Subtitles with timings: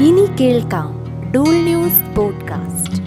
[0.00, 3.02] ഇനി കേൾക്കാം Dool news podcast.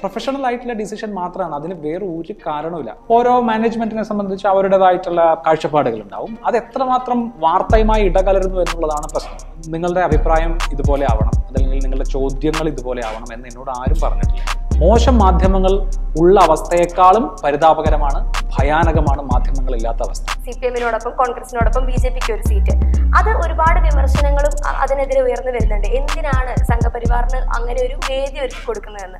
[0.00, 1.54] Professional ആയിട്ടുള്ള ഡിസിഷൻ മാത്രമാണ്.
[1.54, 2.96] അതിന് വേറെ ഒരു കാരണവുമില്ല.
[3.10, 9.72] ഓരോ മാനേജ്മെന്റിനെ സംബന്ധിച്ച് അവരുടേതായിട്ടുള്ള കാഴ്ചപ്പാടുകൾ ഉണ്ടാവും അത് എത്രമാത്രം വാർത്തയുമായി ഇടകലരുന്നു എന്നുള്ളതാണ് പ്രശ്നം.
[9.72, 11.30] നിങ്ങളുടെ അഭിപ്രായം ഇതുപോലെ ആവണം.
[11.46, 14.61] അല്ലെങ്കിൽ നിങ്ങളുടെ ചോദ്യങ്ങൾ ഇതുപോലെ ആവണം എന്ന് എന്നോട് ആരും പറഞ്ഞിട്ടില്ല.
[14.82, 15.72] മോശം മാധ്യമങ്ങൾ
[16.20, 18.18] ഉള്ള അവസ്ഥയെക്കാളും പരിതാപകരമാണ്
[18.54, 20.24] ഭയാനകമാണ് മാധ്യമങ്ങൾ ഇല്ലാത്ത അവസ്ഥ.
[20.44, 22.74] സി പി എമ്മിനോടൊപ്പം കോൺഗ്രസിനോടൊപ്പം ബി ജെ പിക്ക് ഒരു സീറ്റ്.
[23.18, 24.54] അത് ഒരുപാട് വിമർശനങ്ങളും
[24.84, 25.88] അതിനെതിരെ ഉയർന്നു വരുന്നുണ്ട്.
[25.98, 29.18] എന്തിനാണ് സംഘപരിവാറിന് അങ്ങനെ ഒരു വേദി ഒരുക്കി കൊടുക്കുന്നതെന്ന്?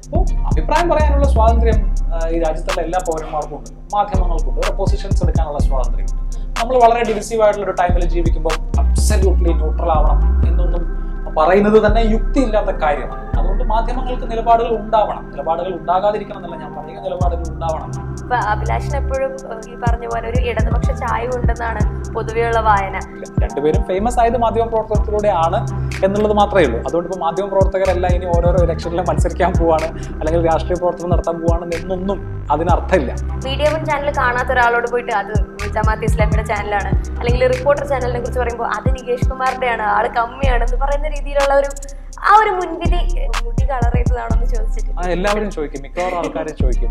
[0.52, 1.78] അഭിപ്രായം പറയാനുള്ള സ്വാതന്ത്ര്യം
[2.34, 3.70] ഈ രാജ്യത്തുള്ള എല്ലാ പൗരന്മാർക്കും ഉണ്ട്.
[3.94, 6.18] മാധ്യമങ്ങൾക്കുണ്ട് ഒരു പൊസിഷൻസ് എടുക്കാനുള്ള സ്വാതന്ത്ര്യമുണ്ട്.
[6.60, 10.84] നമ്മൾ വളരെ ഡിവിസീവ് ആയിട്ടുള്ള ഒരു ടൈമിൽ ജീവിക്കുമ്പോൾ അബ്സല്യൂട്ട്ലി ന്യൂട്രൽ ആവണം എന്നൊന്നും
[11.38, 13.20] പറയുന്നത് തന്നെ യുക്തിയില്ലാത്ത കാര്യമാണ്.
[13.38, 15.24] അതുകൊണ്ട് മാധ്യമങ്ങൾക്ക് നിലപാടുകൾ ഉണ്ടാവണം.
[15.32, 17.90] നിലപാടുകൾ ഉണ്ടാകാതിരിക്കണം എന്നല്ല ഞാൻ പറയുന്ന നിലപാടുകൾ ഉണ്ടാവണം.
[18.52, 19.32] അഭിലാഷിന് എപ്പോഴും
[19.70, 21.80] ഈ പറഞ്ഞ പോലെ ഒരു ഇടതുപക്ഷ ചായ ഉണ്ടെന്നാണ്
[22.14, 22.96] പൊതുവെയുള്ള വായന.
[23.44, 25.58] രണ്ടുപേരും ഫേമസ് ആയത് മാധ്യമ പ്രവർത്തനത്തിലൂടെയാണ്
[26.06, 26.78] എന്നുള്ളത് മാത്രമേ ഉള്ളൂ.
[26.86, 29.88] അതുകൊണ്ട് ഇപ്പോൾ മാധ്യമ പ്രവർത്തകരെല്ലാം ഇനി ഓരോരോ ഇലക്ഷനിലും മത്സരിക്കാൻ പോവാണ്
[30.20, 32.20] അല്ലെങ്കിൽ രാഷ്ട്രീയ പ്രവർത്തനം നടത്താൻ പോവാണ് എന്നൊന്നും
[32.54, 33.12] അതിനർത്ഥമില്ല.
[33.46, 35.34] മീഡിയ വൺ ചാനൽ കാണാത്ത ഒരാളോട് പോയിട്ട് അത്
[35.76, 41.06] ജമാഅത്ത് ഇസ്ലാമിയുടെ ചാനലാണ് അല്ലെങ്കിൽ റിപ്പോർട്ടർ ചാനലിനെ കുറിച്ച് പറയുമ്പോൾ അത് നികേഷ് കുമാറിന്റെയാണ് ആൾ കമ്മിയാണ് എന്ന് പറയുന്ന
[41.22, 41.68] രീതിയിലുള്ള ഒരു
[42.28, 43.00] ആ ഒരു മുൻവിധി
[43.44, 45.82] മുടി കളർ ചെയ്തതാണെന്ന് ചോദിച്ചിട്ട് എല്ലാവരും ചോദിക്കും.
[45.84, 46.90] മിക്കവാറും ആൾക്കാരും ചോദിക്കും.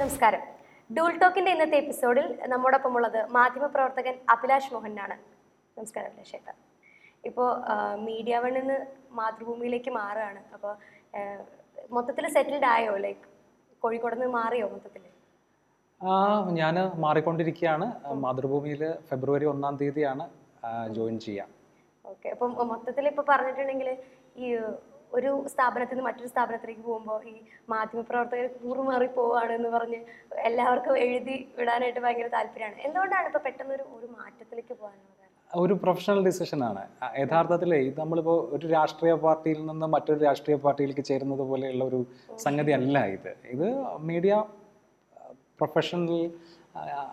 [0.00, 0.42] നമസ്കാരം.
[0.90, 5.16] ഡൂൾ ടോക്കിന്റെ ഇന്നത്തെ എപ്പിസോഡിൽ നമ്മോടൊപ്പം ഉള്ളത് മാധ്യമ പ്രവർത്തകൻ അഭിലാഷ് മോഹനാണ്.
[5.76, 6.54] നമസ്കാരം അഭിലാഷ് ചേട്ടാ
[7.28, 7.48] ഇപ്പോൾ
[8.08, 8.78] മീഡിയ വണ്ണിൽ നിന്ന്
[9.18, 10.40] മാതൃഭൂമിയിലേക്ക് മാറുകയാണ്.
[10.54, 10.72] അപ്പോൾ
[11.90, 12.92] മൊത്തത്തിൽ സെറ്റിൽഡ് ആയോ?
[13.04, 13.24] ലൈക്ക്
[13.82, 15.02] കോഴിക്കോട് നിന്ന് മാറിയോ മൊത്തത്തിൽ
[16.58, 17.86] ഞാൻ മാറിക്കൊണ്ടിരിക്കുകയാണ്
[18.24, 20.24] മാതൃഭൂമിയിൽ ഫെബ്രുവരി ഒന്നാം തീയതിയാണ്
[20.96, 21.50] ജോയിൻ ചെയ്യാം
[22.04, 23.88] ഓക്കെ അപ്പം മൊത്തത്തിൽ ഇപ്പോൾ പറഞ്ഞിട്ടുണ്ടെങ്കിൽ
[24.36, 24.48] ഈ
[25.12, 27.34] ഒരു സ്ഥാപനത്തിൽ നിന്ന് മറ്റൊരു സ്ഥാപനത്തിലേക്ക് പോകുമ്പോൾ ഈ
[27.68, 30.00] മാധ്യമപ്രവർത്തകർ കൂറുമാറി പോവാണ് എന്ന് പറഞ്ഞ്
[30.48, 32.78] എല്ലാവർക്കും എഴുതി വിടാനായിട്ട് ഭയങ്കര താല്പര്യമാണ്.
[32.86, 35.13] എന്തുകൊണ്ടാണ് ഇപ്പോൾ പെട്ടെന്ന് ഒരു ഒരു മാറ്റത്തിലേക്ക് പോകാനുള്ള കാരണം
[35.54, 36.82] ഒരു പ്രൊഫഷണൽ ഡിസിഷനാണ്
[37.20, 42.00] യഥാർത്ഥത്തിൽ ഇത് നമ്മളിപ്പോൾ ഒരു രാഷ്ട്രീയ പാർട്ടിയിൽ നിന്ന് മറ്റൊരു രാഷ്ട്രീയ പാർട്ടിയിലേക്ക് ചേരുന്നത് പോലെയുള്ള ഒരു
[42.38, 43.66] സംഗതി അല്ല ഇത് ഇത്
[44.02, 44.34] മീഡിയ
[45.60, 46.06] പ്രൊഫഷണൽ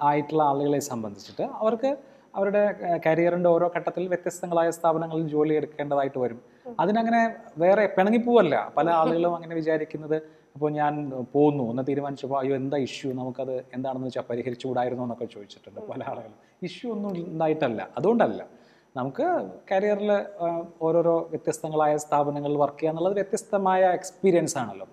[0.02, 1.92] ആയിട്ടുള്ള ആളുകളെ സംബന്ധിച്ചിട്ട് അവർക്ക്
[2.34, 2.62] അവരുടെ
[3.06, 6.40] കരിയറിന്റെ ഓരോ ഘട്ടത്തിൽ വ്യത്യസ്തങ്ങളായ സ്ഥാപനങ്ങളിൽ ജോലി എടുക്കേണ്ടതായിട്ട് വരും.
[6.80, 7.22] അതിനങ്ങനെ
[7.58, 10.18] വേറെ പിണങ്ങിപ്പോവല്ല പല ആളുകളും അങ്ങനെ വിചാരിക്കുന്നത്
[10.56, 10.94] അപ്പോൾ ഞാൻ
[11.34, 13.14] പോകുന്നു എന്ന് തീരുമാനിച്ചപ്പോൾ അയ്യോ എന്താ ഇഷ്യൂ?
[13.14, 15.04] നമുക്കത് എന്താണെന്ന് വെച്ചാൽ പരിഹരിച്ചുകൂടായിരുന്നു?
[15.04, 17.90] എന്നൊക്കെ ചോദിച്ചിട്ടുണ്ട് പല ആളുകളും ഇഷ്യൂ ഒന്നും ഉണ്ടായിട്ടല്ല.
[17.98, 18.48] അതുകൊണ്ടല്ല.
[18.96, 19.28] നമുക്ക്
[19.72, 20.12] കരിയറിൽ
[20.82, 24.88] ഓരോരോ വ്യത്യസ്തങ്ങളായ സ്ഥാപനങ്ങളിൽ വർക്ക് ചെയ്യുക എന്നുള്ളത് വ്യത്യസ്തമായ എക്സ്പീരിയൻസ് ആണല്ലോ.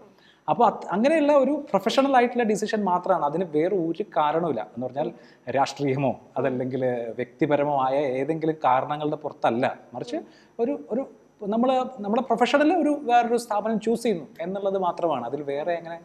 [0.48, 3.24] അപ്പോൾ അത് അങ്ങനെയുള്ള ഒരു പ്രൊഫഷണൽ ആയിട്ടുള്ള ഡിസിഷൻ മാത്രമാണ്.
[3.24, 4.70] അതിന് വേറെ ഒരു കാരണവുമില്ല.
[4.76, 5.12] എന്ന് പറഞ്ഞാൽ
[5.56, 6.84] രാഷ്ട്രീയമോ അതല്ലെങ്കിൽ
[7.16, 9.78] വ്യക്തിപരമോ ആയ ഏതെങ്കിലും കാരണങ്ങളുടെ പുറത്തല്ല.
[9.94, 10.20] മറിച്ച്
[10.58, 11.02] ഒരു ഒരു
[11.42, 11.70] നമ്മൾ
[12.04, 15.24] നമ്മുടെ പ്രൊഫഷണൽ ഒരു വേറൊരു സ്ഥാപനം ചൂസ് ചെയ്യുന്നു എന്നുള്ളത് മാത്രമാണ്.
[15.26, 15.98] അതിൽ വേറെ എങ്ങനെ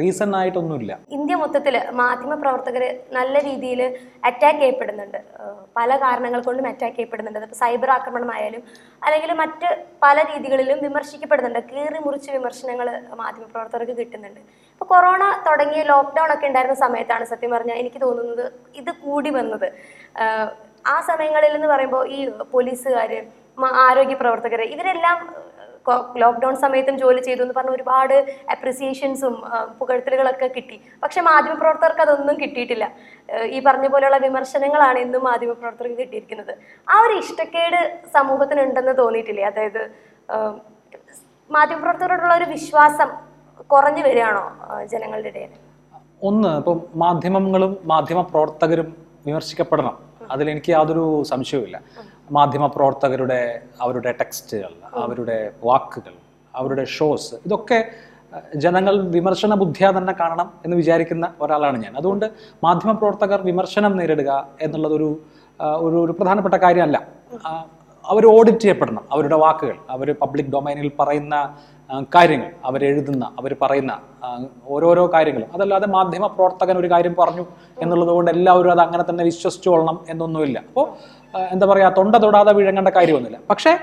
[0.00, 0.92] റീസൺ ആയിട്ടൊന്നുമില്ല.
[1.16, 2.82] ഇന്ത്യ മൊത്തത്തിൽ മാധ്യമ പ്രവർത്തകർ
[3.12, 3.80] നല്ല രീതിയിൽ
[4.28, 5.18] അറ്റാക്ക് ചെയ്യപ്പെടുന്നുണ്ട്.
[5.78, 7.38] പല കാരണങ്ങൾ കൊണ്ടും അറ്റാക്ക് ചെയ്യപ്പെടുന്നുണ്ട്.
[7.40, 8.62] അതിപ്പോൾ സൈബർ ആക്രമണമായാലും
[9.06, 9.68] അല്ലെങ്കിൽ മറ്റ്
[10.02, 11.60] പല രീതികളിലും വിമർശിക്കപ്പെടുന്നുണ്ട്.
[11.72, 12.88] കീറി മുറിച്ച് വിമർശനങ്ങൾ
[13.22, 14.40] മാധ്യമ പ്രവർത്തകർക്ക് കിട്ടുന്നുണ്ട്.
[14.72, 18.46] ഇപ്പോൾ കൊറോണ തുടങ്ങിയ ലോക്ക്ഡൗൺ ഒക്കെ ഉണ്ടായിരുന്ന സമയത്താണ് സത്യം പറഞ്ഞാൽ എനിക്ക് തോന്നുന്നത്
[18.82, 19.68] ഇത് കൂടി വന്നത്.
[20.94, 22.20] ആ സമയങ്ങളിൽ എന്ന് പറയുമ്പോൾ ഈ
[22.52, 23.10] പോലീസുകാർ
[23.66, 25.18] ആരോഗ്യ പ്രവർത്തകർ ഇവരെല്ലാം
[26.22, 28.14] ലോക്ക്ഡൗൺ സമയത്തും ജോലി ചെയ്തു എന്ന് പറഞ്ഞ ഒരുപാട്
[28.54, 29.34] അപ്രിസിയേഷൻസും
[29.78, 30.76] പുകഴ്ത്തലുകളൊക്കെ കിട്ടി.
[31.02, 32.90] പക്ഷെ മാധ്യമപ്രവർത്തകർക്ക് അതൊന്നും കിട്ടിയിട്ടില്ല.
[33.56, 36.52] ഈ പറഞ്ഞ പോലെയുള്ള വിമർശനങ്ങളാണ് ഇന്നും മാധ്യമപ്രവർത്തകർക്ക് കിട്ടിയിരിക്കുന്നത്.
[36.92, 37.80] ആ ഒരു ഇഷ്ടക്കേട്
[38.16, 39.44] സമൂഹത്തിനുണ്ടെന്ന് തോന്നിയിട്ടില്ലേ?
[39.50, 39.82] അതായത്
[41.50, 43.10] മാധ്യമപ്രവർത്തകരോടുള്ള ഒരു വിശ്വാസം
[43.70, 44.44] കുറഞ്ഞു വരികയാണോ
[44.92, 45.50] ജനങ്ങളുടെ ഇടയിൽ?
[46.28, 48.88] ഒന്ന് ഇപ്പം മാധ്യമങ്ങളും മാധ്യമ പ്രവർത്തകരും
[49.26, 50.09] വിമർശിക്കപ്പെടണം.
[50.30, 51.80] അതിലെനിക്ക് യാതൊരു സംശയവുമില്ല.
[52.32, 53.40] മാധ്യമ പ്രവർത്തകരുടെ
[53.80, 56.14] അവരുടെ ടെക്സ്റ്റുകൾ അവരുടെ വാക്കുകൾ
[56.54, 57.78] അവരുടെ ഷോസ് ഇതൊക്കെ
[58.56, 61.96] ജനങ്ങൾ വിമർശന ബുദ്ധിയാ തന്നെ കാണണം എന്ന് വിചാരിക്കുന്ന ഒരാളാണ് ഞാൻ.
[61.96, 62.26] അതുകൊണ്ട്
[62.64, 64.30] മാധ്യമ പ്രവർത്തകർ വിമർശനം നേരിടുക
[64.60, 65.08] എന്നുള്ളതൊരു
[65.60, 66.98] ഒരു ഒരു പ്രധാനപ്പെട്ട കാര്യമല്ല.
[68.04, 69.04] അവർ ഓഡിറ്റ് ചെയ്യപ്പെടണം.
[69.12, 71.34] അവരുടെ വാക്കുകൾ അവർ പബ്ലിക് ഡൊമൈനിൽ പറയുന്ന
[72.14, 73.92] കാര്യങ്ങൾ അവരെഴുതുന്ന അവർ പറയുന്ന
[74.64, 75.48] ഓരോരോ കാര്യങ്ങളും.
[75.54, 77.44] അതല്ലാതെ മാധ്യമ പ്രവർത്തകൻ ഒരു കാര്യം പറഞ്ഞു
[77.82, 80.86] എന്നുള്ളത് കൊണ്ട് എല്ലാവരും അത് അങ്ങനെ തന്നെ വിശ്വസിച്ചു കൊള്ളണം എന്നൊന്നുമില്ല അപ്പോൾ
[81.38, 83.40] എന്താ പറയുക തൊണ്ട തൊടാതെ വിഴങ്ങേണ്ട കാര്യമൊന്നുമില്ല.
[83.50, 83.78] പക്ഷേ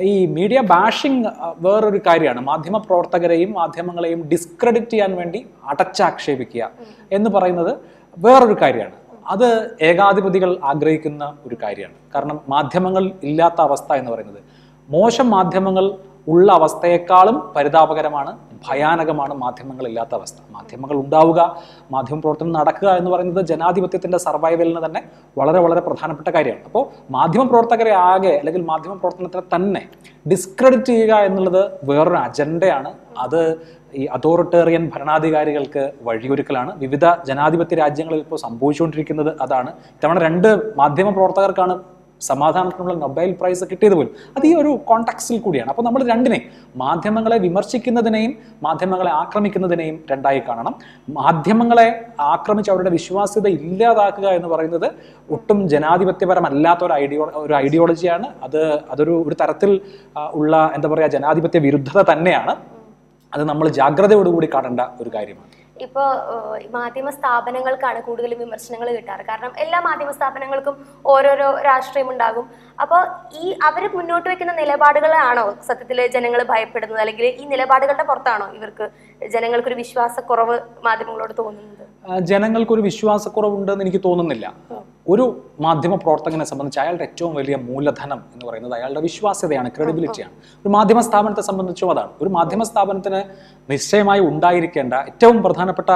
[0.00, 1.28] ഈ മീഡിയ ബാഷിംഗ്
[1.58, 2.40] വേറൊരു കാര്യമാണ്.
[2.40, 6.70] മാധ്യമ പ്രവർത്തകരെയും മാധ്യമങ്ങളെയും ഡിസ്ക്രെഡിറ്റ് ചെയ്യാൻ വേണ്ടി അടച്ചാക്ഷേപിക്കുക
[7.12, 7.72] എന്ന് പറയുന്നത്
[8.18, 8.96] വേറൊരു കാര്യമാണ്.
[9.26, 11.94] അത് ഏകാധിപതികൾ ആഗ്രഹിക്കുന്ന ഒരു കാര്യമാണ്.
[12.14, 14.42] കാരണം മാധ്യമങ്ങൾ ഇല്ലാത്ത അവസ്ഥ എന്ന് പറയുന്നത്.
[14.90, 15.94] മോശം മാധ്യമങ്ങൾ
[16.28, 20.38] ഉള്ള അവസ്ഥയെക്കാളും പരിതാപകരമാണ് ഭയാനകമാണ് മാധ്യമങ്ങളില്ലാത്ത അവസ്ഥ.
[20.50, 21.40] മാധ്യമങ്ങൾ ഉണ്ടാവുക
[21.92, 25.00] മാധ്യമ പ്രവർത്തനം നടക്കുക എന്ന് പറയുന്നത് ജനാധിപത്യത്തിന്റെ സർവൈവലിന് തന്നെ
[25.38, 26.64] വളരെ വളരെ പ്രധാനപ്പെട്ട കാര്യമാണ്.
[26.64, 29.82] അപ്പോൾ മാധ്യമ പ്രവർത്തകരെ ആകെ അല്ലെങ്കിൽ മാധ്യമ പ്രവർത്തനത്തെ തന്നെ
[30.28, 33.40] ഡിസ്ക്രെഡിറ്റ് ചെയ്യുക എന്നുള്ളത് വേറൊരു അജണ്ടയാണ് അത്
[33.94, 36.70] ഈ അതോറിറ്റേറിയൻ ഭരണാധികാരികൾക്ക് വഴിയൊരുക്കലാണ്.
[36.78, 39.70] വിവിധ ജനാധിപത്യ രാജ്യങ്ങളിൽ ഇപ്പോൾ സംഭവിച്ചുകൊണ്ടിരിക്കുന്നത് അതാണ്.
[39.96, 41.74] ഇത്തവണ രണ്ട് മാധ്യമ പ്രവർത്തകർക്കാണ്
[42.30, 44.12] സമാധാനത്തിനുള്ള നൊബൈൽ പ്രൈസ് കിട്ടിയത് പോലും.
[44.36, 45.70] അത് ഈ ഒരു കോണ്ടാക്സിൽ കൂടിയാണ്.
[45.72, 46.38] അപ്പോൾ നമ്മൾ രണ്ടിനെ
[46.82, 48.32] മാധ്യമങ്ങളെ വിമർശിക്കുന്നതിനെയും
[48.66, 50.76] മാധ്യമങ്ങളെ ആക്രമിക്കുന്നതിനെയും രണ്ടായി കാണണം.
[51.20, 51.88] മാധ്യമങ്ങളെ
[52.32, 54.88] ആക്രമിച്ച് അവരുടെ വിശ്വാസ്യത ഇല്ലാതാക്കുക എന്ന് പറയുന്നത്
[55.36, 58.60] ഒട്ടും ജനാധിപത്യപരമല്ലാത്ത ഒരു ഐഡിയോ ഒരു ഐഡിയോളജിയാണ് അത്
[58.92, 59.72] അതൊരു ഒരു തരത്തിൽ
[60.40, 62.54] ഉള്ള എന്താ പറയുക ജനാധിപത്യ വിരുദ്ധത തന്നെയാണ്.
[63.32, 65.50] അത് നമ്മൾ ജാഗ്രതയോടുകൂടി കാണേണ്ട ഒരു കാര്യമാണ്.
[65.84, 66.08] ഇപ്പോൾ
[66.74, 69.22] മാധ്യമ സ്ഥാപനങ്ങൾക്കാണ് കൂടുതലും വിമർശനങ്ങൾ കിട്ടാറ്.
[69.30, 70.74] കാരണം എല്ലാ മാധ്യമ സ്ഥാപനങ്ങൾക്കും
[71.12, 72.46] ഓരോരോ രാഷ്ട്രീയം ഉണ്ടാകും.
[72.82, 73.00] അപ്പോൾ
[73.42, 77.00] ഈ അവർ മുന്നോട്ട് വെക്കുന്ന നിലപാടുകളാണോ സത്യത്തിൽ ജനങ്ങൾ ഭയപ്പെടുന്നത്?
[77.04, 78.88] അല്ലെങ്കിൽ ഈ നിലപാടുകളുടെ പുറത്താണോ ഇവർക്ക്
[79.32, 81.82] ജനങ്ങൾക്കൊരു വിശ്വാസക്കുറവ് മാധ്യമങ്ങളോട് തോന്നുന്നത്
[82.20, 84.46] ജനങ്ങൾക്കൊരു വിശ്വാസക്കുറവുണ്ടെന്ന് എനിക്ക് തോന്നുന്നില്ല.
[85.08, 85.24] ഒരു
[85.60, 90.34] മാധ്യമ പ്രവർത്തകനെ സംബന്ധിച്ച് അയാളുടെ ഏറ്റവും വലിയ മൂലധനം എന്ന് പറയുന്നത് അയാളുടെ വിശ്വാസ്യതയാണ് ക്രെഡിബിലിറ്റിയാണ്
[90.64, 92.12] ഒരു മാധ്യമ സ്ഥാപനത്തെ സംബന്ധിച്ചും അതാണ്.
[92.22, 93.22] ഒരു മാധ്യമ സ്ഥാപനത്തിന്
[93.70, 95.90] നിശ്ചയമായി ഉണ്ടായിരിക്കേണ്ട ഏറ്റവും പ്രധാനപ്പെട്ട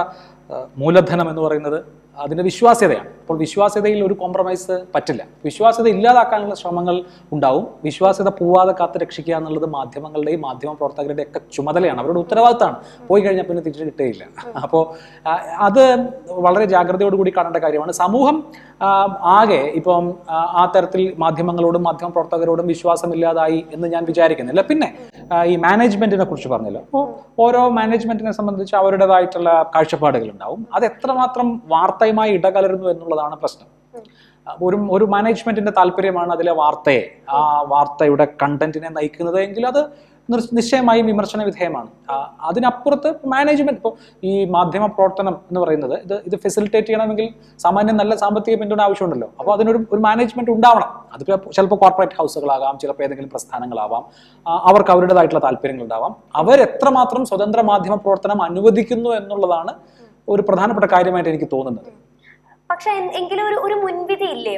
[0.82, 1.78] മൂലധനം എന്ന് പറയുന്നത്
[2.18, 3.08] അതിന്റെ വിശ്വാസ്യതയാണ്.
[3.20, 5.22] അപ്പോൾ വിശ്വാസ്യതയിൽ ഒരു കോംപ്രമൈസ് പറ്റില്ല.
[5.44, 7.66] വിശ്വാസ്യത ഇല്ലാതാക്കാനുള്ള ശ്രമങ്ങൾ ഉണ്ടാവും.
[7.84, 12.00] വിശ്വാസ്യത പോവാതെ കാത്ത് രക്ഷിക്കുക എന്നുള്ളത് മാധ്യമങ്ങളുടെയും മാധ്യമ പ്രവർത്തകരുടെ ഒക്കെ ചുമതലയാണ്.
[12.00, 12.76] അവരുടെ ഉത്തരവാദിത്തമാണ്
[13.08, 14.24] പോയി കഴിഞ്ഞാൽ പിന്നെ തിരിച്ചു കിട്ടുകയില്ല
[14.62, 14.82] അപ്പോൾ
[15.58, 15.82] അത്
[16.28, 17.92] വളരെ ജാഗ്രതയോടുകൂടി കാണേണ്ട കാര്യമാണ്.
[17.92, 18.38] സമൂഹം
[19.36, 24.60] ആകെ ഇപ്പം ആ, തരത്തിൽ മാധ്യമങ്ങളോടും മാധ്യമ പ്രവർത്തകരോടും വിശ്വാസമില്ലാതായി എന്ന് ഞാൻ വിചാരിക്കുന്നില്ല.
[24.60, 24.88] പിന്നെ
[25.44, 26.80] ഈ മാനേജ്മെന്റിനെ കുറിച്ച് പറഞ്ഞല്ലോ.
[26.80, 27.04] അപ്പോൾ
[27.44, 31.48] ഓരോ മാനേജ്മെന്റിനെ സംബന്ധിച്ച് അവരുടേതായിട്ടുള്ള കാഴ്ചപ്പാടുകൾ ഉണ്ടാവും അത് എത്രമാത്രം
[32.08, 33.68] വാർത്തയുമായി ഇടകലരുന്നു എന്നുള്ളതാണ് പ്രശ്നം.
[34.66, 37.02] ഒരു ഒരു മാനേജ്മെന്റിന്റെ താല്പര്യമാണ് അതിലെ വാർത്തയെ
[37.36, 37.40] ആ
[37.72, 39.80] വാർത്തയുടെ കണ്ടന്റിനെ നയിക്കുന്നത് എങ്കിൽ അത്
[40.58, 41.90] നിശ്ചയമായും വിമർശന വിധേയമാണ്.
[42.48, 43.92] അതിനപ്പുറത്ത് മാനേജ്മെന്റ് ഇപ്പോൾ
[44.30, 47.28] ഈ മാധ്യമ പ്രവർത്തനം എന്ന് പറയുന്നത് ഇത് ഇത് ഫെസിലിറ്റേറ്റ് ചെയ്യണമെങ്കിൽ
[47.64, 49.28] സാമാന്യം നല്ല സാമ്പത്തിക പിന്തുണ ആവശ്യമുണ്ടല്ലോ.
[49.38, 50.90] അപ്പോൾ അതിനൊരു ഒരു മാനേജ്മെന്റ് ഉണ്ടാവണം.
[51.14, 51.22] അത്
[51.56, 54.04] ചിലപ്പോൾ കോർപ്പറേറ്റ് ഹൗസുകളാകാം ചിലപ്പോൾ ഏതെങ്കിലും പ്രസ്ഥാനങ്ങളാവാം.
[54.70, 59.74] അവർക്ക് അവരുടേതായിട്ടുള്ള താല്പര്യങ്ങൾ ഉണ്ടാവാം അവരെത്രമാത്രം സ്വതന്ത്ര മാധ്യമ പ്രവർത്തനം അനുവദിക്കുന്നു എന്നുള്ളതാണ്
[60.32, 61.90] ഒരു പ്രധാനപ്പെട്ട കാര്യമായിട്ട് എനിക്ക് തോന്നുന്നത്.
[62.70, 64.54] പക്ഷെ എങ്കിലും ഒരു ഒരു മുൻവിധി ഇല്ലേ?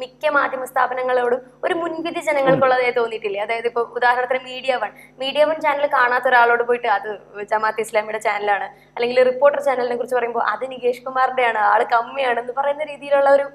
[0.00, 3.40] മിക്ക മാധ്യമ സ്ഥാപനങ്ങളോടും ഒരു മുൻവിധി ജനങ്ങൾക്കുള്ളതായി തോന്നിയിട്ടില്ലേ?
[3.44, 4.90] അതായത് ഇപ്പൊ ഉദാഹരണത്തിന് media one.
[5.20, 7.10] Media one channel കാണാത്ത ഒരാളോട് പോയിട്ട് അത്
[7.52, 8.66] ജമാഅത്ത് ഇസ്ലാമിയുടെ ചാനലാണ്.
[8.96, 13.46] അല്ലെങ്കിൽ റിപ്പോർട്ടർ ചാനലിനെ കുറിച്ച് പറയുമ്പോൾ അത് നികേഷ് കുമാറിന്റെയാണ് ആൾ കമ്മിയാണ് എന്ന് പറയുന്ന രീതിയിലുള്ള ഒരു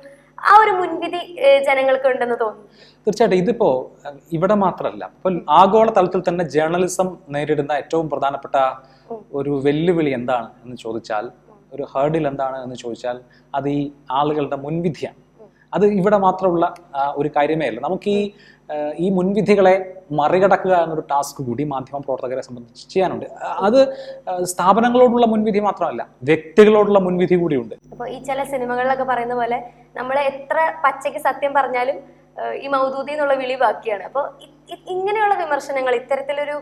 [0.49, 1.19] ആ ഒരു മുൻവിധി
[1.67, 2.67] ജനങ്ങൾക്ക് ഉണ്ടെന്ന് തോന്നുന്നു.
[3.05, 3.69] തീർച്ചയായിട്ടും ഇതിപ്പോ
[4.37, 8.55] ഇവിടെ മാത്രമല്ല ഇപ്പൊ ആഗോള തലത്തിൽ തന്നെ ജേർണലിസം നേരിടുന്ന ഏറ്റവും പ്രധാനപ്പെട്ട
[9.39, 11.27] ഒരു വെല്ലുവിളി എന്താണ് എന്ന് ചോദിച്ചാൽ
[11.73, 13.17] ഒരു ഹേർഡിൽ എന്താണ് എന്ന് ചോദിച്ചാൽ
[13.57, 13.81] അത് ഈ
[14.19, 15.19] ആളുകളുടെ മുൻവിധിയാണ്.
[15.75, 16.65] അത് ഇവിടെ മാത്രമുള്ള
[17.19, 17.79] ഒരു കാര്യമേ അല്ല.
[17.87, 18.21] നമുക്ക് ഈ
[19.03, 19.73] ഈ മുൻവിധികളെ
[20.19, 23.25] മറികടക്കുക എന്നൊരു ടാസ്ക് കൂടി മാധ്യമ പ്രവർത്തകരെ സംബന്ധിച്ച് ചെയ്യാനുണ്ട്.
[23.67, 23.79] അത്
[24.51, 27.75] സ്ഥാപനങ്ങളോടുള്ള മുൻവിധി മാത്രമല്ല വ്യക്തികളോടുള്ള മുൻവിധി കൂടിയുണ്ട്.
[27.93, 29.59] അപ്പൊ ഈ ചില സിനിമകളിലൊക്കെ പറയുന്ന പോലെ
[29.99, 31.99] നമ്മൾ എത്ര പച്ചയ്ക്ക് സത്യം പറഞ്ഞാലും
[32.63, 34.03] ഈ മൗദൂദി എന്നുള്ള വിളി ബാക്കിയാണ്.
[34.09, 34.25] അപ്പോൾ
[34.93, 36.55] ഇങ്ങനെയുള്ള വിമർശനങ്ങൾ ഇത്തരത്തിലൊരു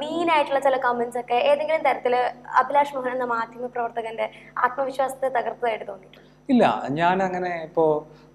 [0.00, 2.14] മീൻ ആയിട്ടുള്ള ചില കമന്റ്സ് ഒക്കെ ഏതെങ്കിലും തരത്തിൽ
[2.60, 4.26] അഭിലാഷ് മോഹൻ എന്ന മാധ്യമ പ്രവർത്തകന്റെ
[4.64, 6.30] ആത്മവിശ്വാസത്തെ തകർത്തതായിട്ട് തോന്നിയിട്ടുണ്ട്?
[6.48, 6.64] ഇല്ല
[7.00, 7.84] ഞാൻ അങ്ങനെ ഇപ്പോ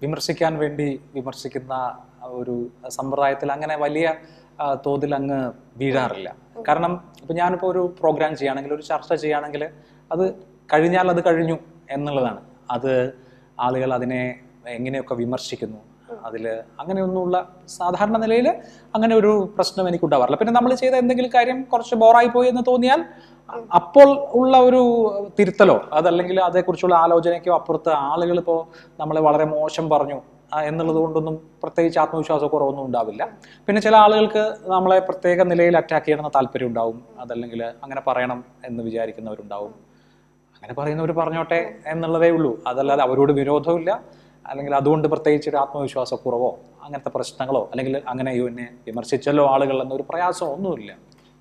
[0.04, 1.74] വിമർശിക്കാൻ വേണ്ടി വിമർശിക്കുന്ന
[2.40, 2.54] ഒരു
[2.98, 4.06] സമ്പ്രദായത്തിൽ അങ്ങനെ വലിയ
[4.86, 5.38] തോതിൽ അങ്ങ്
[5.80, 6.30] വീഴാറില്ല.
[6.68, 9.62] കാരണം ഇപ്പം ഞാനിപ്പോൾ ഒരു പ്രോഗ്രാം ചെയ്യുകയാണെങ്കിൽ ഒരു ചർച്ച ചെയ്യുകയാണെങ്കിൽ
[10.10, 10.24] അത്
[10.72, 11.56] കഴിഞ്ഞാൽ അത് കഴിഞ്ഞു
[11.96, 12.40] എന്നുള്ളതാണ്.
[12.76, 12.92] അത്
[13.66, 14.22] ആളുകൾ അതിനെ
[14.78, 15.80] എങ്ങനെയൊക്കെ വിമർശിക്കുന്നു
[16.26, 16.44] അതിൽ
[16.80, 17.36] അങ്ങനെയൊന്നുമുള്ള
[17.78, 18.48] സാധാരണ നിലയിൽ
[18.94, 23.02] അങ്ങനെ ഒരു പ്രശ്നം എനിക്ക് ഉണ്ടാവാറില്ല പിന്നെ നമ്മൾ ചെയ്ത എന്തെങ്കിലും കാര്യം കുറച്ച് ബോറായി പോയി എന്ന് തോന്നിയാൽ
[23.74, 24.08] അപ്പോൾ
[24.40, 24.82] ഉള്ള ഒരു
[25.38, 28.60] തിരുത്തലോ അതല്ലെങ്കിൽ അതേക്കുറിച്ചുള്ള ആലോചനയ്ക്കോ അപ്പുറത്ത് ആളുകൾ ഇപ്പോൾ
[29.00, 30.18] നമ്മളെ വളരെ മോശം പറഞ്ഞു
[30.68, 33.22] എന്നുള്ളത് കൊണ്ടൊന്നും പ്രത്യേകിച്ച് ആത്മവിശ്വാസക്കുറവൊന്നും ഉണ്ടാവില്ല.
[33.66, 39.74] പിന്നെ ചില ആളുകൾക്ക് നമ്മളെ പ്രത്യേക നിലയിൽ അറ്റാക്ക് ചെയ്യണമെന്ന് താല്പര്യം ഉണ്ടാവും അതല്ലെങ്കിൽ അങ്ങനെ പറയണം എന്ന് വിചാരിക്കുന്നവരുണ്ടാവും.
[40.56, 41.60] അങ്ങനെ പറയുന്നവർ പറഞ്ഞോട്ടെ
[41.92, 42.52] എന്നുള്ളതേ ഉള്ളൂ.
[42.70, 43.90] അതല്ലാതെ അവരോട് വിരോധമില്ല.
[44.50, 46.50] അല്ലെങ്കിൽ അതുകൊണ്ട് പ്രത്യേകിച്ച് ഒരു ആത്മവിശ്വാസക്കുറവോ
[46.84, 50.92] അങ്ങനത്തെ പ്രശ്നങ്ങളോ അല്ലെങ്കിൽ അങ്ങനെ അയ്യോ എന്നെ വിമർശിച്ചല്ലോ ആളുകൾ എന്നൊരു പ്രയാസമോ ഒന്നുമില്ല.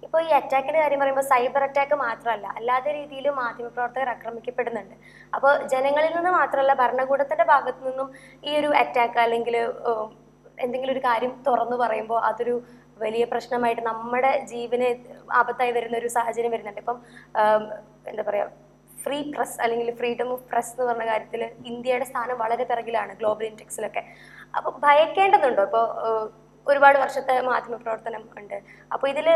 [0.05, 4.95] ഇപ്പോൾ ഈ അറ്റാക്കിന്റെ കാര്യം പറയുമ്പോൾ സൈബർ അറ്റാക്ക് മാത്രമല്ല അല്ലാത്ത രീതിയിൽ മാധ്യമപ്രവർത്തകർ ആക്രമിക്കപ്പെടുന്നുണ്ട്.
[5.33, 8.07] അപ്പോൾ ജനങ്ങളിൽ നിന്ന് മാത്രമല്ല ഭരണകൂടത്തിന്റെ ഭാഗത്തു നിന്നും
[8.49, 9.57] ഈ ഒരു അറ്റാക്ക് അല്ലെങ്കിൽ
[10.65, 12.55] എന്തെങ്കിലും ഒരു കാര്യം തുറന്നു പറയുമ്പോൾ അതൊരു
[13.03, 14.87] വലിയ പ്രശ്നമായിട്ട് നമ്മുടെ ജീവന്
[15.41, 16.81] ആപത്തായി വരുന്ന ഒരു സാഹചര്യം വരുന്നുണ്ട്.
[16.83, 16.97] ഇപ്പം
[18.09, 18.47] എന്താ പറയാ
[19.03, 21.41] ഫ്രീ പ്രസ് അല്ലെങ്കിൽ ഫ്രീഡം ഓഫ് പ്രസ് എന്ന് പറഞ്ഞ കാര്യത്തിൽ
[21.71, 24.03] ഇന്ത്യയുടെ സ്ഥാനം വളരെ പിറകിലാണ് ഗ്ലോബൽ ഇൻഡെക്സിലൊക്കെ
[24.57, 25.63] അപ്പോൾ ഭയക്കേണ്ടതുണ്ടോ?
[25.69, 25.85] ഇപ്പോൾ
[26.67, 28.57] ഒരുപാട് വർഷത്തെ മാധ്യമ പ്രവർത്തനം ഉണ്ട്.
[28.93, 29.27] അപ്പോൾ ഇതിൽ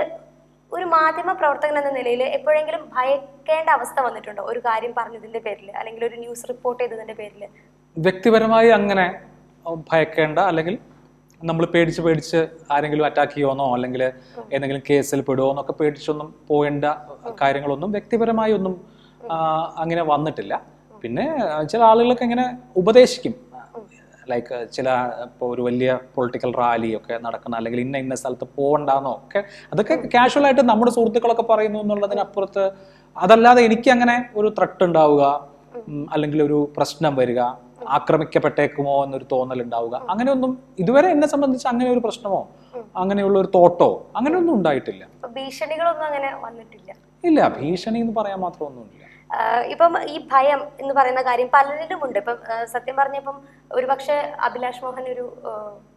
[0.72, 4.44] ഒരു മാധ്യമ പ്രവർത്തകൻ എന്ന നിലയിൽ എപ്പോഴെങ്കിലും ഭയക്കേണ്ട അവസ്ഥ വന്നിട്ടുണ്ടോ?
[4.52, 7.44] ഒരു കാര്യം പറഞ്ഞതിന്റെ പേരിൽ അല്ലെങ്കിൽ ഒരു ന്യൂസ് റിപ്പോർട്ട് ചെയ്തതിന്റെ പേരിൽ
[7.98, 9.06] വ്യക്തിപരമായി അങ്ങനെ
[9.92, 10.76] ഭയക്കേണ്ട അല്ലെങ്കിൽ
[11.42, 12.40] നമ്മൾ പേടിച്ച് പേടിച്ച്
[12.74, 14.02] ആരെങ്കിലും അറ്റാക്ക് ചെയ്യുമെന്നോ അല്ലെങ്കിൽ
[14.56, 16.86] എന്തെങ്കിലും കേസിൽ പെടുമോ എന്നൊക്കെ പേടിച്ചൊന്നും പോകേണ്ട
[17.42, 18.76] കാര്യങ്ങളൊന്നും വ്യക്തിപരമായി ഒന്നും
[19.82, 20.54] അങ്ങനെ വന്നിട്ടില്ല.
[21.04, 21.26] പിന്നെ
[21.72, 22.46] ചില ആളുകളൊക്കെ ഇങ്ങനെ
[22.82, 23.34] ഉപദേശിക്കും.
[24.32, 24.90] ലൈക്ക് ചില
[25.28, 29.40] ഇപ്പോൾ ഒരു വലിയ പൊളിറ്റിക്കൽ റാലി ഒക്കെ നടക്കുന്ന അല്ലെങ്കിൽ ഇന്ന ഇന്ന സ്ഥലത്ത് പോകണ്ടെന്നോ ഒക്കെ
[29.72, 32.64] അതൊക്കെ കാഷ്വൽ ആയിട്ട് നമ്മുടെ സുഹൃത്തുക്കളൊക്കെ പറയുന്നു എന്നുള്ളതിനപ്പുറത്ത്
[33.16, 35.24] അതല്ലാതെ എനിക്ക് അങ്ങനെ ഒരു ത്രട്ട് ഉണ്ടാവുക
[36.14, 37.42] അല്ലെങ്കിൽ ഒരു പ്രശ്നം വരിക
[37.98, 39.96] ആക്രമിക്കപ്പെട്ടേക്കുമോ എന്നൊരു തോന്നൽ ഉണ്ടാവുക.
[40.12, 40.52] അങ്ങനെയൊന്നും
[40.82, 42.42] ഇതുവരെ എന്നെ സംബന്ധിച്ച് അങ്ങനെ ഒരു പ്രശ്നമോ
[43.02, 43.90] അങ്ങനെയുള്ള ഒരു തോട്ടോ
[44.20, 45.04] അങ്ങനെയൊന്നും ഉണ്ടായിട്ടില്ല.
[45.38, 46.92] ഭീഷണികളൊന്നും അങ്ങനെ വന്നിട്ടില്ല.
[47.24, 49.02] ഇല്ല ഭീഷണി എന്ന് പറയാൻ മാത്രമൊന്നുമില്ല
[49.74, 52.38] ഇപ്പം ഈ ഭയം എന്ന് പറയുന്ന കാര്യം പലരിലും ഉണ്ട് ഇപ്പം
[52.74, 53.38] സത്യം പറഞ്ഞപ്പം
[53.78, 55.26] ഒരുപക്ഷെ അഭിലാഷ് മോഹൻ ഒരു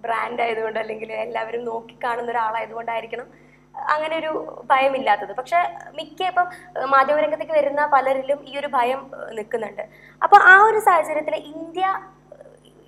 [0.05, 3.29] ബ്രാൻഡ് ആയതുകൊണ്ട് അല്ലെങ്കിൽ എല്ലാവരും നോക്കി കാണുന്ന ഒരാളായതുകൊണ്ടായിരിക്കണം
[3.75, 4.33] അങ്ങനെ ഒരു
[4.71, 5.33] ഭയമില്ലാത്തത്.
[5.41, 5.59] പക്ഷെ
[5.97, 6.47] മിക്ക ഇപ്പം
[6.95, 9.01] മാധ്യമരംഗത്തേക്ക് വരുന്ന പലരിലും ഈ ഒരു ഭയം
[9.39, 9.85] നിൽക്കുന്നുണ്ട്.
[10.23, 11.87] അപ്പൊ ആ ഒരു സാഹചര്യത്തിൽ ഇന്ത്യ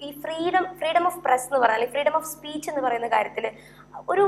[0.07, 3.47] ഈ ഫ്രീഡം ഫ്രീഡം ഓഫ് പ്രസ് എന്ന് അല്ലെങ്കിൽ ഫ്രീഡം ഓഫ് സ്പീച്ച് എന്ന് പറയുന്ന കാര്യത്തിൽ
[4.13, 4.25] ഒരു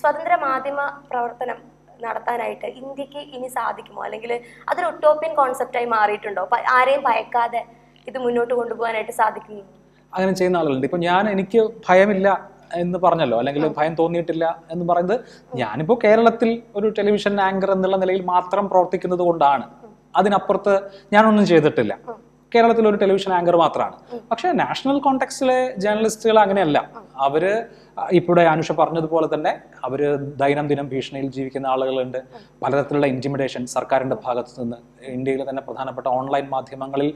[0.00, 1.58] സ്വതന്ത്ര മാധ്യമ പ്രവർത്തനം
[2.06, 4.00] നടത്താനായിട്ട് ഇന്ത്യയ്ക്ക് ഇനി സാധിക്കുമോ?
[4.06, 4.32] അല്ലെങ്കിൽ
[4.70, 6.44] അതൊരു ഒട്ടോപ്യൻ കോൺസെപ്റ്റായി മാറിയിട്ടുണ്ടോ?
[6.76, 7.62] ആരെയും ഭയക്കാതെ
[8.10, 9.62] ഇത് മുന്നോട്ട് കൊണ്ടുപോകാനായിട്ട് സാധിക്കുന്നു?
[10.12, 10.86] അങ്ങനെ ചെയ്യുന്ന ആളുകളുണ്ട്.
[10.88, 12.28] ഇപ്പൊ ഞാൻ എനിക്ക് ഭയമില്ല
[12.82, 13.36] എന്ന് പറഞ്ഞല്ലോ.
[13.40, 15.16] അല്ലെങ്കിൽ ഭയം തോന്നിയിട്ടില്ല എന്ന് പറയുന്നത്
[15.60, 19.66] ഞാനിപ്പോ കേരളത്തിൽ ഒരു ടെലിവിഷൻ ആങ്കർ എന്നുള്ള നിലയിൽ മാത്രം പ്രവർത്തിക്കുന്നത് കൊണ്ടാണ്.
[20.20, 20.74] അതിനപ്പുറത്ത്
[21.14, 21.94] ഞാനൊന്നും ചെയ്തിട്ടില്ല.
[22.52, 23.96] കേരളത്തിൽ ഒരു ടെലിവിഷൻ ആങ്കർ മാത്രമാണ്
[24.30, 26.78] പക്ഷേ നാഷണൽ കോണ്ടെക്സ്റ്റിലെ ജേർണലിസ്റ്റുകൾ അങ്ങനെയല്ല.
[27.26, 27.44] അവർ
[28.18, 29.52] ഇവിടെ അനുഷ പറഞ്ഞതുപോലെ തന്നെ
[29.86, 30.00] അവർ
[30.42, 32.18] ദൈനംദിനം ഭീഷണിയിൽ ജീവിക്കുന്ന ആളുകളുണ്ട്.
[32.62, 34.78] പലതരത്തിലുള്ള ഇന്റിമിഡേഷൻ സർക്കാരിന്റെ ഭാഗത്തു നിന്ന്.
[35.16, 37.10] ഇന്ത്യയിലെ തന്നെ പ്രധാനപ്പെട്ട ഓൺലൈൻ മാധ്യമങ്ങളിൽ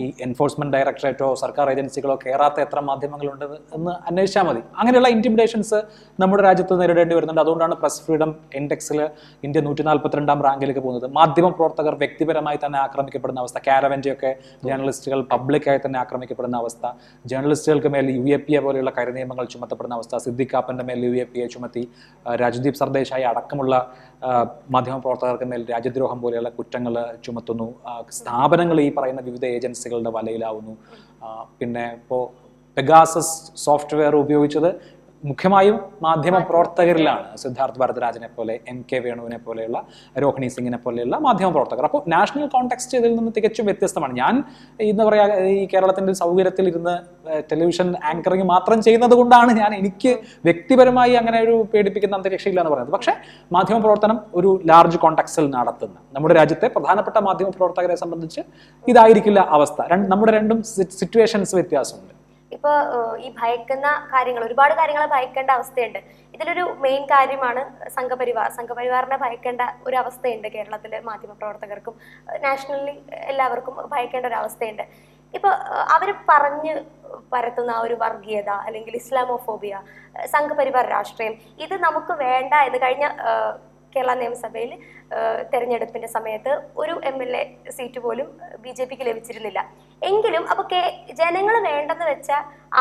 [0.00, 4.60] ഈ എൻഫോഴ്സ്മെന്റ് ഡയറക്ടറേറ്റോ സർക്കാർ ഏജൻസികളോ കയറാത്ത എത്ര മാധ്യമങ്ങളുണ്ട് എന്ന് അന്വേഷിച്ചാൽ മതി.
[4.80, 5.78] അങ്ങനെയുള്ള ഇന്റിമിഡേഷൻസ്
[6.22, 7.42] നമ്മുടെ രാജ്യത്ത് നേരിടേണ്ടി വരുന്നുണ്ട്.
[7.44, 8.30] അതുകൊണ്ടാണ് പ്രസ് ഫ്രീഡം
[8.60, 9.00] ഇൻഡെക്സിൽ
[9.46, 11.08] ഇന്ത്യ നൂറ്റി നാൽപ്പത്തിരണ്ടാം റാങ്കിലേക്ക് പോകുന്നത്.
[11.18, 14.30] മാധ്യമ പ്രവർത്തകർ വ്യക്തിപരമായി തന്നെ ആക്രമിക്കപ്പെടുന്ന അവസ്ഥ കാരവന്റെയൊക്കെ
[14.66, 16.84] ജേർണലിസ്റ്റുകൾ പബ്ലിക്കായി തന്നെ ആക്രമിക്കപ്പെടുന്ന അവസ്ഥ
[17.32, 21.26] ജേർണലിസ്റ്റുകൾക്ക് മേൽ യു എ പി എ പോലെയുള്ള കരിനിയമങ്ങൾ ചുമത്തപ്പെടുന്ന അവസ്ഥ സിദ്ദിഖ് കാപ്പന്റെ മേൽ യു എ
[21.32, 21.82] പി എ ചുമത്തി
[22.42, 23.74] രാജ്ദീപ് സർദേശായി അടക്കമുള്ള
[24.74, 26.94] മാധ്യമപ്രവർത്തകർക്ക് മാധ്യമ പ്രവർത്തകർക്ക് മേൽ രാജ്യദ്രോഹം പോലെയുള്ള കുറ്റങ്ങൾ
[27.26, 27.68] ചുമത്തുന്നു.
[28.18, 30.74] സ്ഥാപനങ്ങൾ ഈ പറയുന്ന വിവിധ ഏജൻസികളുടെ വലയിലാവുന്നു.
[31.60, 32.22] പിന്നെ ഇപ്പോൾ
[32.76, 33.34] പെഗാസസ്
[33.64, 34.70] സോഫ്റ്റ്വെയർ ഉപയോഗിച്ചത്
[35.28, 39.78] മുഖ്യമായും മാധ്യമ പ്രവർത്തകരിലാണ് സിദ്ധാർത്ഥ് ഭരതരാജനെ പോലെ എം കെ വേണുവിനെ പോലെയുള്ള
[40.22, 41.84] രോഹിണി സിംഗിനെ പോലെയുള്ള മാധ്യമ പ്രവർത്തകർ.
[41.88, 44.14] അപ്പോൾ നാഷണൽ കോണ്ടെക്സ്റ്റ് ഇതിൽ നിന്ന് തികച്ചും വ്യത്യസ്തമാണ്.
[44.22, 44.34] ഞാൻ
[44.90, 46.94] ഇന്ന് പറയാ ഈ കേരളത്തിന്റെ സൗകര്യത്തിൽ ഇരുന്ന്
[47.50, 50.12] ടെലിവിഷൻ ആങ്കറിങ് മാത്രം ചെയ്യുന്നത് കൊണ്ടാണ് ഞാൻ എനിക്ക്
[50.48, 52.96] വ്യക്തിപരമായി അങ്ങനെ ഒരു പേടിപ്പിക്കുന്ന അന്തരീക്ഷമില്ല എന്ന് പറയുന്നത്.
[52.98, 53.14] പക്ഷേ
[53.56, 58.44] മാധ്യമ പ്രവർത്തനം ഒരു ലാർജ് കോണ്ടെക്സ്റ്റിൽ നടത്തുന്ന നമ്മുടെ രാജ്യത്തെ പ്രധാനപ്പെട്ട മാധ്യമ പ്രവർത്തകരെ സംബന്ധിച്ച്
[58.92, 59.80] ഇതായിരിക്കില്ല അവസ്ഥ.
[60.12, 60.60] നമ്മുടെ രണ്ടും
[61.00, 62.13] സിറ്റുവേഷൻസ് വ്യത്യാസമുണ്ട്.
[62.56, 62.72] ഇപ്പൊ
[63.26, 66.00] ഈ ഭയക്കുന്ന കാര്യങ്ങൾ ഒരുപാട് കാര്യങ്ങളെ ഭയക്കേണ്ട അവസ്ഥയുണ്ട്.
[66.34, 67.62] ഇതിലൊരു മെയിൻ കാര്യമാണ്
[67.96, 71.96] സംഘപരിവാർ സംഘപരിവാറിനെ ഭയക്കേണ്ട ഒരു അവസ്ഥയുണ്ട് കേരളത്തിലെ മാധ്യമപ്രവർത്തകർക്കും
[72.46, 72.94] നാഷണലി
[73.32, 74.84] എല്ലാവർക്കും ഭയക്കേണ്ട ഒരു അവസ്ഥയുണ്ട്
[75.34, 75.50] ഇപ്പൊ
[75.94, 76.74] അവർ പറഞ്ഞ്
[77.32, 79.74] പരത്തുന്ന ആ ഒരു വർഗീയത അല്ലെങ്കിൽ ഇസ്ലാമോഫോബിയ
[80.34, 81.34] സംഘപരിവാർ രാഷ്ട്രീയം
[81.64, 82.54] ഇത് നമുക്ക് വേണ്ട.
[82.66, 83.06] എന്ന് കഴിഞ്ഞ
[83.94, 84.72] കേരള നിയമസഭയിൽ
[85.52, 87.42] തെരഞ്ഞെടുപ്പിന്റെ സമയത്ത് ഒരു എം എൽ എ
[87.76, 88.28] സീറ്റ് പോലും
[88.64, 89.60] ബി ജെ പിക്ക് ലഭിച്ചിരുന്നില്ല.
[90.10, 90.82] എങ്കിലും അപ്പൊ കെ
[91.20, 92.30] ജനങ്ങൾ വേണ്ടെന്ന് വെച്ച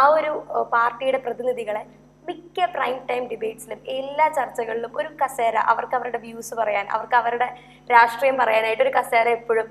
[0.01, 0.31] ആ ഒരു
[0.75, 1.83] പാർട്ടിയുടെ പ്രതിനിധികളെ
[2.27, 7.47] മിക്ക പ്രൈം ടൈം ഡിബേറ്റ്സിലും എല്ലാ ചർച്ചകളിലും ഒരു കസേര അവർക്ക് അവരുടെ വ്യൂസ് പറയാൻ അവർക്ക് അവരുടെ
[7.95, 9.67] രാഷ്ട്രീയം പറയാനായിട്ട് ഒരു കസേര എപ്പോഴും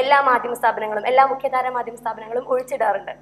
[0.00, 3.14] എല്ലാ മാധ്യമ സ്ഥാപനങ്ങളും എല്ലാ മുഖ്യധാര മാധ്യമ സ്ഥാപനങ്ങളും ഒഴിച്ചിടാറുണ്ട്.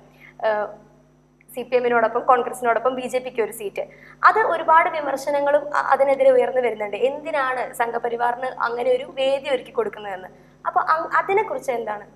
[1.55, 3.85] സി പി എമ്മിനോടൊപ്പം കോൺഗ്രസിനോടൊപ്പം ബി ജെ പിക്ക് ഒരു സീറ്റ്.
[4.29, 6.97] അത് ഒരുപാട് വിമർശനങ്ങളും അതിനെതിരെ ഉയർന്നു വരുന്നുണ്ട്.
[7.11, 10.31] എന്തിനാണ് സംഘപരിവാറിന് അങ്ങനെ ഒരു വേദി ഒരുക്കി കൊടുക്കുന്നതെന്ന്?
[10.69, 12.07] അപ്പൊ അതിനെ അതിനെക്കുറിച്ച് എന്താണ്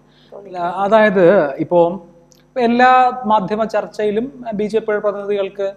[0.84, 1.24] അതായത്
[1.64, 1.80] ഇപ്പോ
[2.56, 2.90] എല്ലാ
[3.32, 4.26] മാധ്യമ ചർച്ചയിലും
[4.58, 5.68] ബി ജെ പിയുടെ പ്രതിനിധികൾക്ക്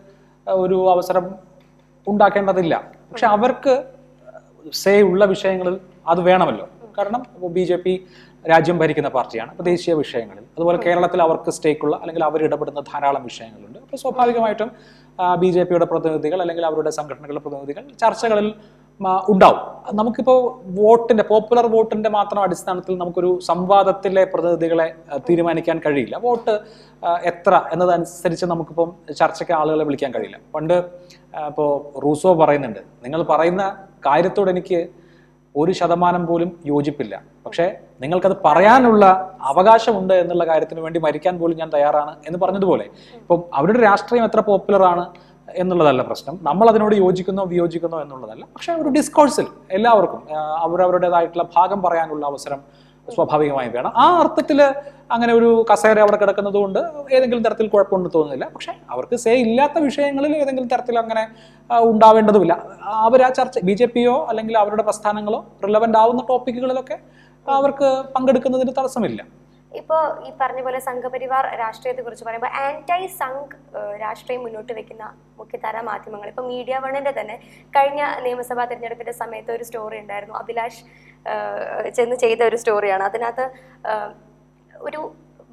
[0.63, 1.25] ഒരു അവസരം
[2.07, 2.75] ഉണ്ടാക്കേണ്ടതില്ല.
[3.11, 3.73] പക്ഷെ അവർക്ക്
[4.81, 5.75] സേ ഉള്ള വിഷയങ്ങളിൽ
[6.11, 6.65] അത് വേണമല്ലോ.
[6.97, 7.21] കാരണം
[7.55, 7.93] ബി ജെ പി
[8.51, 9.51] രാജ്യം ഭരിക്കുന്ന പാർട്ടിയാണ്.
[9.53, 10.43] അപ്പോൾ ദേശീയ വിഷയങ്ങളിൽ.
[10.57, 13.79] അതുപോലെ കേരളത്തിൽ അവർക്ക് സ്റ്റേക്കുള്ള അല്ലെങ്കിൽ അവർ ഇടപെടുന്ന ധാരാളം വിഷയങ്ങളുണ്ട്.
[13.85, 14.71] അപ്പോൾ സ്വാഭാവികമായിട്ടും
[15.41, 18.49] ബി ജെ പിയുടെ പ്രതിനിധികൾ അല്ലെങ്കിൽ അവരുടെ സംഘടനകളുടെ പ്രതിനിധികൾ ചർച്ചകളിൽ
[19.31, 19.61] ഉണ്ടാവും.
[19.99, 20.37] നമുക്കിപ്പോൾ
[20.77, 24.87] വോട്ടിന്റെ പോപ്പുലർ വോട്ടിന്റെ മാത്രം അടിസ്ഥാനത്തിൽ നമുക്കൊരു സംവാദത്തിലെ പ്രതിനിധികളെ
[25.27, 26.15] തീരുമാനിക്കാൻ കഴിയില്ല.
[26.25, 26.53] വോട്ട്
[27.31, 30.39] എത്ര എന്നതനുസരിച്ച് നമുക്കിപ്പം ചർച്ചയ്ക്ക് ആളുകളെ വിളിക്കാൻ കഴിയില്ല.
[30.55, 30.77] പണ്ട്
[31.49, 31.69] ഇപ്പോൾ
[32.05, 33.63] റൂസോ പറയുന്നുണ്ട് നിങ്ങൾ പറയുന്ന
[34.07, 34.79] കാര്യത്തോട് എനിക്ക്
[35.61, 37.15] ഒരു ശതമാനം പോലും യോജിപ്പില്ല.
[37.45, 37.65] പക്ഷേ
[38.01, 39.05] നിങ്ങൾക്കത് പറയാനുള്ള
[39.51, 42.85] അവകാശമുണ്ട് എന്നുള്ള കാര്യത്തിന് വേണ്ടി മരിക്കാൻ പോലും ഞാൻ തയ്യാറാണ് എന്ന് പറഞ്ഞതുപോലെ.
[43.21, 45.05] ഇപ്പം അവരുടെ രാഷ്ട്രീയം എത്ര പോപ്പുലർ ആണ്
[45.61, 46.35] എന്നുള്ളതല്ല പ്രശ്നം.
[46.47, 48.43] നമ്മൾ അതിനോട് യോജിക്കുന്നോ വിയോജിക്കുന്നോ എന്നുള്ളതല്ല.
[48.55, 49.47] പക്ഷെ ഒരു ഡിസ്കോഴ്സിൽ
[49.77, 50.21] എല്ലാവർക്കും
[50.65, 52.59] അവരവരുടേതായിട്ടുള്ള ഭാഗം പറയാനുള്ള അവസരം
[53.15, 53.91] സ്വാഭാവികമായും വേണം.
[54.03, 54.59] ആ അർത്ഥത്തിൽ
[55.15, 56.79] അങ്ങനെ ഒരു കസേര അവിടെ കിടക്കുന്നത് കൊണ്ട്
[57.15, 58.45] ഏതെങ്കിലും തരത്തിൽ കുഴപ്പമൊന്നും തോന്നുന്നില്ല.
[58.55, 61.23] പക്ഷെ അവർക്ക് സേ ഇല്ലാത്ത വിഷയങ്ങളിൽ ഏതെങ്കിലും തരത്തിൽ അങ്ങനെ
[61.91, 62.53] ഉണ്ടാവേണ്ടതുമില്ല.
[63.07, 66.97] അവർ ആ ചർച്ച ബി ജെ പിയോ അല്ലെങ്കിൽ അവരുടെ പ്രസ്ഥാനങ്ങളോ റിലവന്റ് ആവുന്ന ടോപ്പിക്കുകളിലൊക്കെ
[67.57, 69.21] അവർക്ക് പങ്കെടുക്കുന്നതിന് തടസ്സമില്ല.
[69.79, 73.55] ഇപ്പോൾ ഈ പറഞ്ഞ പോലെ സംഘപരിവാർ രാഷ്ട്രീയത്തെ കുറിച്ച് പറയുമ്പോൾ ആന്റൈ സംഘ്
[74.03, 75.05] രാഷ്ട്രീയം മുന്നോട്ട് വെക്കുന്ന
[75.39, 76.27] മുഖ്യധാര മാധ്യമങ്ങൾ.
[76.31, 77.35] ഇപ്പോൾ മീഡിയ വണ്ണിന്റെ തന്നെ
[77.75, 80.35] കഴിഞ്ഞ നിയമസഭാ തെരഞ്ഞെടുപ്പിന്റെ സമയത്ത് ഒരു സ്റ്റോറി ഉണ്ടായിരുന്നു.
[80.41, 80.81] അഭിലാഷ്
[81.97, 83.45] ചെന്ന് ചെയ്ത ഒരു സ്റ്റോറിയാണ് അതിനകത്ത്
[84.87, 85.01] ഒരു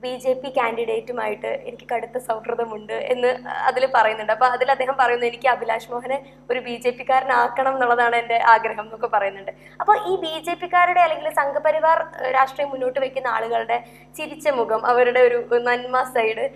[0.03, 3.31] ബി ജെ പി കാൻഡിഡേറ്റുമായിട്ട് എനിക്ക് കടുത്ത സൗഹൃദമുണ്ട് എന്ന്
[3.69, 4.33] അതിൽ പറയുന്നുണ്ട്.
[4.35, 6.19] അപ്പോൾ അതിൽ അദ്ദേഹം പറയുന്നു എനിക്ക് അഭിലാഷ് മോഹനെ
[6.51, 9.53] ഒരു ബി ജെ പിക്കാരനാക്കണം എന്നുള്ളതാണ് എന്റെ ആഗ്രഹം എന്നൊക്കെ പറയുന്നുണ്ട്.
[9.83, 12.01] അപ്പോൾ ഈ ബി ജെ പിക്കാരുടെ അല്ലെങ്കിൽ സംഘപരിവാർ
[12.39, 13.79] രാഷ്ട്രീയം മുന്നോട്ട് വെക്കുന്ന ആളുകളുടെ
[14.19, 15.41] ചിരിച്ച മുഖം അവരുടെ ഒരു
[15.71, 16.47] നന്മ സൈഡ്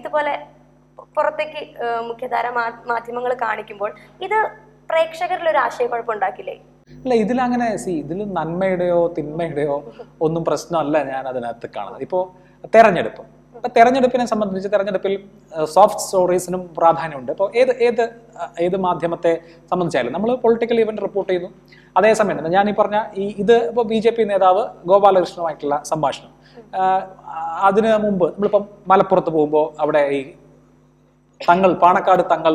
[0.00, 0.34] ഇതുപോലെ
[1.16, 1.60] പുറത്തേക്ക്
[2.08, 2.46] മുഖ്യധാര
[2.92, 3.92] മാധ്യമങ്ങൾ കാണിക്കുമ്പോൾ
[4.28, 4.38] ഇത്
[4.90, 6.56] പ്രേക്ഷകരിൽ ഒരു ആശയക്കുഴപ്പം ഉണ്ടാക്കില്ലേ
[7.02, 9.76] അല്ല ഇതിലങ്ങനെ സി ഇതിൽ നന്മയുടെയോ തിന്മയുടെയോ
[10.26, 12.04] ഒന്നും പ്രശ്നമല്ല ഞാൻ അതിനകത്ത് കാണുന്നത്.
[12.06, 12.22] ഇപ്പോൾ
[12.76, 13.24] തെരഞ്ഞെടുപ്പ്.
[13.58, 15.12] ഇപ്പൊ തെരഞ്ഞെടുപ്പിനെ സംബന്ധിച്ച് തെരഞ്ഞെടുപ്പിൽ
[15.74, 17.30] സോഫ്റ്റ് സ്റ്റോറീസിനും പ്രാധാന്യമുണ്ട്.
[17.34, 18.02] ഇപ്പോൾ ഏത് ഏത്
[18.66, 19.32] ഏത് മാധ്യമത്തെ
[19.70, 21.50] സംബന്ധിച്ചാലും നമ്മൾ പൊളിറ്റിക്കൽ ഇവന്റ് റിപ്പോർട്ട് ചെയ്യുന്നു.
[21.98, 26.32] അതേസമയം തന്നെ ഞാൻ ഈ പറഞ്ഞ ഈ ഇത് ഇപ്പോൾ ബി ജെ പി നേതാവ് ഗോപാലകൃഷ്ണനുമായിട്ടുള്ള സംഭാഷണം.
[27.68, 30.20] അതിന് മുമ്പ് നമ്മളിപ്പം മലപ്പുറത്ത് പോകുമ്പോൾ അവിടെ ഈ
[31.40, 32.52] തങ്ങൾ പാണക്കാട് തങ്ങൾ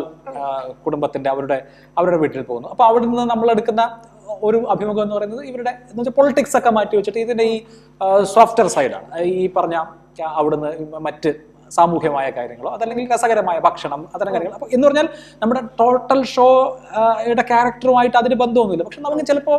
[0.85, 1.57] കുടുംബത്തിന്റെ അവരുടെ
[1.99, 2.69] അവരുടെ വീട്ടിൽ പോകുന്നു.
[2.73, 3.83] അപ്പോൾ അവിടെ നിന്ന് നമ്മൾ എടുക്കുന്ന
[4.41, 7.55] ഒരു അഭിമുഖം എന്ന് പറയുന്നത് ഇവരുടെ എന്ന് വെച്ചാൽ പൊളിറ്റിക്സ് ഒക്കെ മാറ്റി വെച്ചിട്ട് ഇതിന്റെ ഈ
[8.23, 9.75] സോഫ്റ്റ്വെയർ സൈഡാണ് ഈ പറഞ്ഞ
[10.35, 11.31] അവിടുന്ന് മറ്റ്
[11.71, 15.07] സാമൂഹ്യമായ കാര്യങ്ങളോ അതല്ലെങ്കിൽ രസകരമായ ഭക്ഷണം അത്തരം കാര്യങ്ങൾ അപ്പോൾ എന്ന് പറഞ്ഞാൽ
[15.41, 16.47] നമ്മുടെ ടോട്ടൽ ഷോ
[17.27, 18.83] യുടെ ക്യാരക്ടറുമായിട്ട് അതിന് ബന്ധമൊന്നുമില്ല.
[18.83, 19.57] പക്ഷെ നമുക്ക് ചിലപ്പോൾ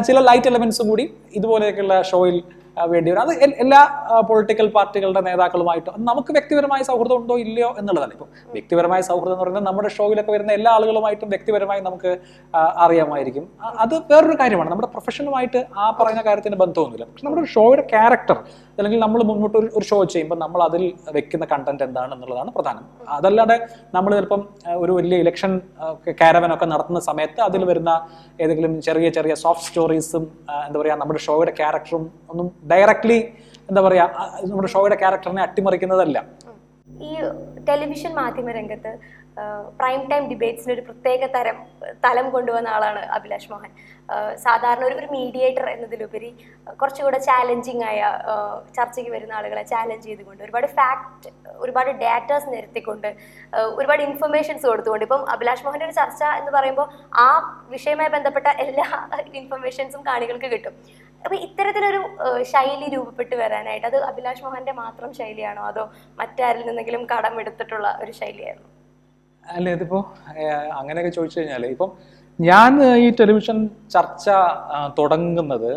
[0.00, 2.42] ചില ലൈറ്റ് എലമെന്റ്സും കൂടി ഇതുപോലെയൊക്കെയുള്ള ഷോയിൽ
[2.76, 3.20] ആ, വേണ്ടി വരും.
[3.20, 3.32] അത്
[3.64, 3.80] എല്ലാ
[4.20, 8.12] പൊളിറ്റിക്കൽ പാർട്ടികളുടെ നേതാക്കളുമായിട്ട് നമുക്ക് വ്യക്തിപരമായ സൗഹൃദം ഉണ്ടോ ഇല്ലയോ എന്നുള്ളതാണ്.
[8.12, 12.18] ഇപ്പോൾ വ്യക്തിപരമായ സൗഹൃദം എന്ന് പറയുന്നത് നമ്മുടെ ഷോയിലൊക്കെ വരുന്ന എല്ലാ ആളുകളുമായിട്ടും വ്യക്തിപരമായി നമുക്ക്
[12.56, 13.48] അറിയാമായിരിക്കും.
[13.78, 14.70] അത് വേറൊരു കാര്യമാണ്.
[14.70, 17.04] നമ്മുടെ പ്രൊഫഷനുമായിട്ട് ആ പറയുന്ന കാര്യത്തിന് ബന്ധമൊന്നുമില്ല.
[17.04, 18.38] പക്ഷെ നമ്മുടെ ഷോയുടെ ക്യാരക്ടർ
[18.78, 22.84] അല്ലെങ്കിൽ നമ്മൾ മുന്നോട്ട് ഒരു- ഷോ ചെയ്യുമ്പോൾ നമ്മൾ അതിൽ വെക്കുന്ന കണ്ടന്റ് എന്താണ് എന്നുള്ളതാണ് പ്രധാനം.
[23.08, 23.56] അതല്ലാതെ
[23.94, 24.42] നമ്മൾ ചിലപ്പം
[24.76, 25.60] ഒരു വലിയ ഇലക്ഷൻ
[26.22, 27.90] കാരവനൊക്കെ നടത്തുന്ന സമയത്ത് അതിൽ വരുന്ന
[28.40, 30.24] ഏതെങ്കിലും ചെറിയ ചെറിയ സോഫ്റ്റ് സ്റ്റോറീസും
[30.66, 33.18] എന്താ പറയുക നമ്മുടെ ഷോയുടെ ക്യാരക്ടറും ഒന്നും ഡയറക്ട്ലി
[33.68, 34.06] എന്താ പറയാ
[34.48, 36.18] നമ്മുടെ ഷോയുടെ ക്യാരക്ടറിനെ അട്ടിമറിക്കുന്നതല്ല.
[37.08, 37.12] ഈ
[37.68, 38.90] ടെലിവിഷൻ മാധ്യമ രംഗത്ത്
[39.80, 41.56] പ്രൈം ടൈം ഡിബേറ്റ്സിന് ഒരു പ്രത്യേക തരം
[42.04, 43.72] തലം കൊണ്ടുവന്ന ആളാണ് അഭിലാഷ് മോഹൻ.
[44.44, 46.30] സാധാരണ ഒരു മീഡിയേറ്റർ എന്നതിലുപരി
[46.80, 48.00] കുറച്ചുകൂടെ ചാലഞ്ചിങ് ആയ
[48.76, 51.30] ചർച്ചയ്ക്ക് വരുന്ന ആളുകളെ ചാലഞ്ച് ചെയ്തുകൊണ്ട് ഒരുപാട് ഫാക്ട്
[51.64, 53.10] ഒരുപാട് ഡാറ്റാസ് നിരത്തിക്കൊണ്ട്
[53.80, 56.88] ഒരുപാട് ഇൻഫർമേഷൻസ് കൊടുത്തുകൊണ്ട് ഇപ്പം അഭിലാഷ് മോഹന്റെ ഒരു ചർച്ച എന്ന് പറയുമ്പോൾ
[57.26, 57.28] ആ
[57.74, 58.88] വിഷയവുമായി ബന്ധപ്പെട്ട എല്ലാ
[59.42, 60.76] ഇൻഫർമേഷൻസും കാണികൾക്ക് കിട്ടും.
[61.26, 62.00] അപ്പൊ ഇത്തരത്തിലൊരു
[62.50, 65.62] ശൈലി രൂപപ്പെട്ട് വരാനായിട്ട് അത് അഭിലാഷ് മോഹന്റെ മാത്രം ശൈലിയാണോ?
[65.70, 65.84] അതോ
[66.18, 68.68] മറ്റാരിൽ നിന്നെങ്കിലും കടം എടുത്തിട്ടുള്ള ഒരു ശൈലിയായിരുന്നു?
[69.44, 69.98] അല്ല ഇതിപ്പോ
[70.80, 71.90] അങ്ങനെയൊക്കെ ചോദിച്ചു കഴിഞ്ഞാൽ ഇപ്പം
[72.38, 72.70] ഞാൻ
[73.04, 73.58] ഈ ടെലിവിഷൻ
[73.94, 74.28] ചർച്ച
[74.98, 75.72] തുടങ്ങുന്നത്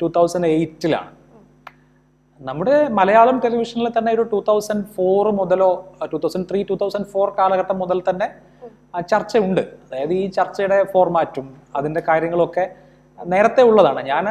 [0.00, 1.10] ടൂ തൗസൻഡ് എയ്റ്റിലാണ്
[2.40, 5.70] നമ്മുടെ മലയാളം ടെലിവിഷനിൽ തന്നെ ഒരു two thousand four മുതലോ
[6.12, 8.28] two thousand three two thousand four കാലഘട്ടം മുതൽ തന്നെ
[9.12, 9.60] ചർച്ചയുണ്ട്.
[9.86, 11.48] അതായത് ഈ ചർച്ചയുടെ ഫോർമാറ്റും
[11.80, 12.64] അതിന്റെ കാര്യങ്ങളൊക്കെ
[13.18, 14.00] നേരത്തെ ഉള്ളതാണ്.
[14.12, 14.26] ഞാൻ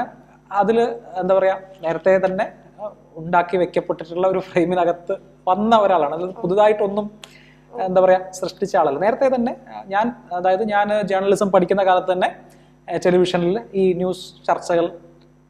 [0.61, 0.77] അതിൽ
[1.21, 2.45] എന്താ പറയാ നേരത്തെ തന്നെ
[3.21, 5.13] ഉണ്ടാക്കി വെക്കപ്പെട്ടിട്ടുള്ള ഒരു ഫ്രെയിമിനകത്ത്
[5.49, 6.15] വന്ന ഒരാളാണ്.
[6.19, 7.05] അത് പുതുതായിട്ടൊന്നും
[7.73, 8.99] എന്താ പറയാ സൃഷ്ടിച്ച ആളല്ല.
[9.05, 9.53] നേരത്തെ തന്നെ
[9.93, 10.05] ഞാൻ
[10.37, 12.29] അതായത് ഞാൻ ജേർണലിസം പഠിക്കുന്ന കാലത്ത് തന്നെ
[12.87, 14.85] ടെലിവിഷനിൽ ഈ ന്യൂസ് ചർച്ചകൾ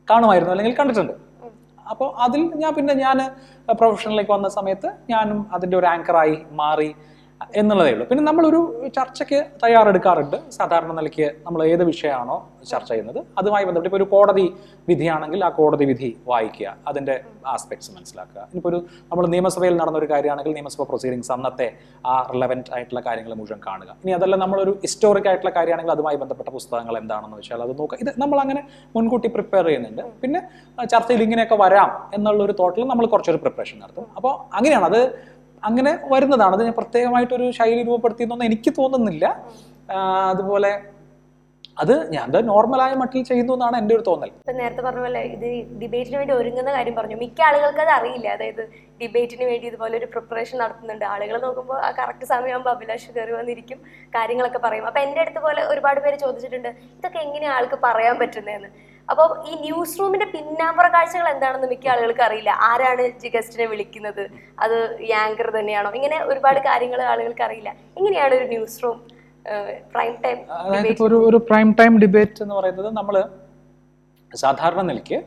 [0.07, 1.13] കാണുമായിരുന്നു അല്ലെങ്കിൽ കണ്ടിട്ടുണ്ട്.
[1.91, 3.17] അപ്പോൾ അതിൽ ഞാൻ പിന്നെ ഞാൻ
[3.79, 6.89] പ്രൊഫഷനിലേക്ക് വന്ന സമയത്ത് ഞാനും അതിന്റെ ഒരു ആങ്കറായി മാറി
[7.59, 8.05] എന്നുള്ളതേ ഉള്ളൂ.
[8.07, 8.59] പിന്നെ നമ്മളൊരു
[8.95, 10.37] ചർച്ചയ്ക്ക് തയ്യാറെടുക്കാറുണ്ട്.
[10.57, 12.35] സാധാരണ നിലയ്ക്ക് നമ്മൾ ഏത് വിഷയമാണോ
[12.71, 13.19] ചർച്ച ചെയ്യുന്നത്.
[13.39, 14.43] അതുമായി ബന്ധപ്പെട്ട് ഇപ്പോൾ ഒരു കോടതി
[14.89, 17.15] വിധിയാണെങ്കിൽ ആ കോടതി വിധി വായിക്കുക അതിന്റെ
[17.53, 18.41] ആസ്പെക്ട്സ് മനസ്സിലാക്കുക.
[18.49, 18.79] ഇനിയിപ്പോൾ ഒരു
[19.11, 21.67] നമ്മൾ നിയമസഭയിൽ നടന്ന ഒരു കാര്യമാണെങ്കിൽ നിയമസഭ പ്രൊസീഡിങ്സ് അന്നത്തെ
[22.11, 23.89] ആ റിലവന്റ് ആയിട്ടുള്ള കാര്യങ്ങൾ മുഴുവൻ കാണുക.
[24.03, 27.99] ഇനി അതല്ല നമ്മളൊരു ഹിസ്റ്റോറിക് ആയിട്ടുള്ള കാര്യമാണെങ്കിൽ അതുമായി ബന്ധപ്പെട്ട പുസ്തകങ്ങൾ എന്താണെന്ന് വെച്ചാൽ അത് നോക്കുക.
[28.05, 28.63] ഇത് നമ്മൾ അങ്ങനെ
[28.97, 30.03] മുൻകൂട്ടി പ്രിപ്പയർ ചെയ്യുന്നുണ്ട്.
[30.23, 30.41] പിന്നെ
[30.93, 34.07] ചർച്ചയിൽ ഇങ്ങനെയൊക്കെ വരാം എന്നുള്ളൊരു തോട്ടിൽ നമ്മൾ കുറച്ചൊരു പ്രിപ്പറേഷൻ നടത്തും.
[34.19, 34.87] അപ്പോൾ അങ്ങനെയാണ്.
[34.91, 35.01] അത്
[35.67, 36.53] അങ്ങനെ വരുന്നതാണ്.
[36.57, 39.25] അത് ഞാൻ പ്രത്യേകമായിട്ടൊരു ശൈലി രൂപപ്പെടുത്തിയെന്നൊന്നും എനിക്ക് തോന്നുന്നില്ല.
[40.31, 40.71] അതുപോലെ
[41.81, 44.31] അത് ഞാൻ നോർമലായ മട്ടിൽ ചെയ്യുന്നു എന്നാണ് എന്റെ ഒരു തോന്നൽ.
[44.39, 45.45] ഇപ്പൊ നേരത്തെ പറഞ്ഞ പോലെ ഇത്
[45.81, 47.17] ഡിബേറ്റിന് വേണ്ടി ഒരുങ്ങുന്ന കാര്യം പറഞ്ഞു.
[47.21, 48.27] മിക്ക ആളുകൾക്ക് അത് അറിയില്ല.
[48.37, 48.63] അതായത്
[49.01, 51.05] ഡിബേറ്റിന് വേണ്ടി ഇതുപോലെ ഒരു പ്രിപ്പറേഷൻ നടത്തുന്നുണ്ട്.
[51.13, 53.79] ആളുകൾ നോക്കുമ്പോൾ ആ കറക്റ്റ് സമയമാകുമ്പോൾ അഭിലാഷ് കയറി വന്നിരിക്കും
[54.17, 54.87] കാര്യങ്ങളൊക്കെ പറയും.
[54.89, 56.69] അപ്പൊ എന്റെ അടുത്ത് പോലെ ഒരുപാട് പേര് ചോദിച്ചിട്ടുണ്ട്
[56.99, 58.71] ഇതൊക്കെ എങ്ങനെയാണ് ആൾക്ക് പറയാൻ പറ്റുന്നതെന്ന്
[59.11, 62.51] അപ്പോൾ ഈ ന്യൂസ് റൂമിന്റെ പിന്നാമ്പുറ കാഴ്ചകൾ എന്താണെന്ന് മിക്ക ആളുകൾക്ക് അറിയില്ല.
[62.69, 64.23] ആരാണ് ഗസ്റ്റിനെ വിളിക്കുന്നത്?
[64.63, 65.91] അത് ഈ ആങ്കർ തന്നെയാണോ?
[65.99, 67.71] ഇങ്ങനെ ഒരുപാട് കാര്യങ്ങൾ ആളുകൾക്ക് അറിയില്ല.
[67.99, 68.97] എങ്ങനെയാണ് ഒരു ന്യൂസ് റൂം
[69.93, 73.15] പ്രൈം ടൈം അതായത് ഒരു ഒരു പ്രൈം ടൈം ഡിബേറ്റ് എന്ന് പറയുന്നത് നമ്മൾ
[74.31, 75.19] സാധാരണ നിലയ്ക്ക്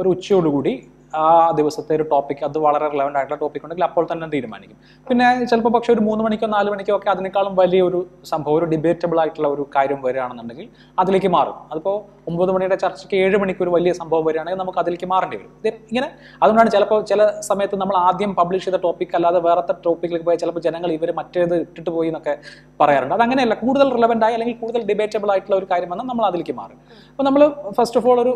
[0.00, 0.74] ഒരു ഉച്ചയോടുകൂടി
[1.22, 1.26] ആ
[1.58, 4.78] ദിവസത്തെ ഒരു ടോപ്പിക് അത് വളരെ റിലവന്റ് ആയിട്ടുള്ള ടോപ്പിക് ഉണ്ടെങ്കിൽ അപ്പോൾ തന്നെ തീരുമാനിക്കും.
[5.06, 9.18] പിന്നെ ചിലപ്പോൾ പക്ഷേ ഒരു മൂന്ന് മണിക്കോ നാല് മണിക്കോ ഒക്കെ അതിനേക്കാളും വലിയ ഒരു സംഭവം ഒരു ഡിബേറ്റബിൾ
[9.22, 10.68] ആയിട്ടുള്ള ഒരു കാര്യം വരികയാണെന്നുണ്ടെങ്കിൽ
[11.02, 11.56] അതിലേക്ക് മാറും.
[11.72, 11.96] അതിപ്പോൾ
[12.28, 15.50] ഒമ്പത് മണിയുടെ ചർച്ചയ്ക്ക് ഏഴ് മണിക്ക് ഒരു വലിയ സംഭവം വരികയാണെങ്കിൽ നമുക്ക് അതിലേക്ക് മാറേണ്ടി വരും.
[15.90, 16.08] ഇങ്ങനെ
[16.42, 20.92] അതുകൊണ്ടാണ് ചിലപ്പോൾ ചില സമയത്ത് നമ്മൾ ആദ്യം പബ്ലിഷ് ചെയ്ത ടോപ്പിക് അല്ലാതെ വേറത്തെ ടോപ്പിക്കിലേക്ക് പോയാൽ ചിലപ്പോൾ ജനങ്ങൾ
[20.92, 22.38] ഇവർ മറ്റേത് ഇട്ടിട്ട് പോയി എന്നൊക്കെ
[22.80, 23.14] പറയാറുണ്ട്.
[23.14, 26.78] അത് അങ്ങനെയല്ല കൂടുതൽ റിലവന്റ് ആയി അല്ലെങ്കിൽ കൂടുതൽ ഡിബേറ്റബിൾ ആയിട്ടുള്ള ഒരു കാര്യം വന്നാൽ നമ്മൾ അതിലേക്ക് മാറും.
[27.10, 28.32] അപ്പോൾ നമ്മൾ ഫസ്റ്റ് ഓഫ് ഓൾ ഒരു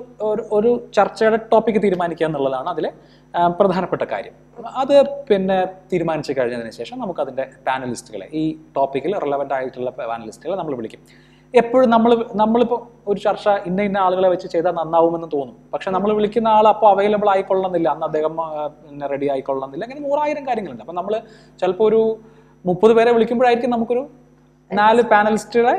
[0.52, 2.92] ഒരു- ചർച്ചയുടെ ടോപ്പിക്ക് തീരുമാനിക്കുക എന്നുള്ളതാണ് അതിലെ
[3.60, 4.34] പ്രധാനപ്പെട്ട കാര്യം.
[4.76, 4.94] അത്
[5.30, 11.02] പിന്നെ തീരുമാനിച്ചു കഴിഞ്ഞതിന് ശേഷം നമുക്ക് അതിന്റെ പാനലിസ്റ്റുകളെ ഈ ടോപ്പിക്കിൽ റിലവന്റ് ആയിട്ടുള്ള പാനലിസ്റ്റുകളെ നമ്മൾ വിളിക്കും.
[11.54, 12.80] എപ്പോഴും നമ്മൾ നമ്മളിപ്പോൾ
[13.10, 15.56] ഒരു ചർച്ച ഇന്ന ഇന്ന ആളുകളെ വെച്ച് ചെയ്താൽ നന്നാവുമെന്ന് തോന്നും.
[15.74, 17.88] പക്ഷെ നമ്മൾ വിളിക്കുന്ന ആൾ അപ്പോൾ അവൈലബിൾ ആയിക്കൊള്ളണമെന്നില്ല.
[17.94, 18.34] അന്ന് അദ്ദേഹം
[19.12, 19.84] റെഡി ആയിക്കൊള്ളണമെന്നില്ല.
[19.86, 20.82] അങ്ങനെ നൂറായിരം കാര്യങ്ങളുണ്ട്.
[20.84, 21.14] അപ്പം നമ്മൾ
[21.60, 22.00] ചിലപ്പോൾ ഒരു
[22.68, 24.02] മുപ്പത് പേരെ വിളിക്കുമ്പോഴായിരിക്കും നമുക്കൊരു
[24.70, 25.74] നാല് പാനലിസ്റ്റുകളെ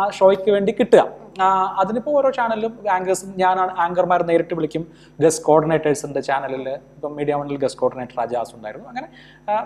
[0.00, 1.02] ആ ഷോയ്ക്ക് വേണ്ടി കിട്ടുക.
[1.42, 4.82] അതിനിപ്പോൾ അതിനിപ്പോ ഓരോ ചാനലിലും ആങ്കേഴ്സ് ഞാൻ ആങ്കർമാർ നേരിട്ട് വിളിക്കും.
[5.22, 8.86] ഗസ്റ്റ് കോർഡിനേറ്റേഴ്സിന്റെ ചാനലിൽ ഇപ്പം മീഡിയ വണ്ണിൽ ഗസ്റ്റ് കോർഡിനേറ്റർ അജാസ് ഉണ്ടായിരുന്നു.
[8.92, 9.08] അങ്ങനെ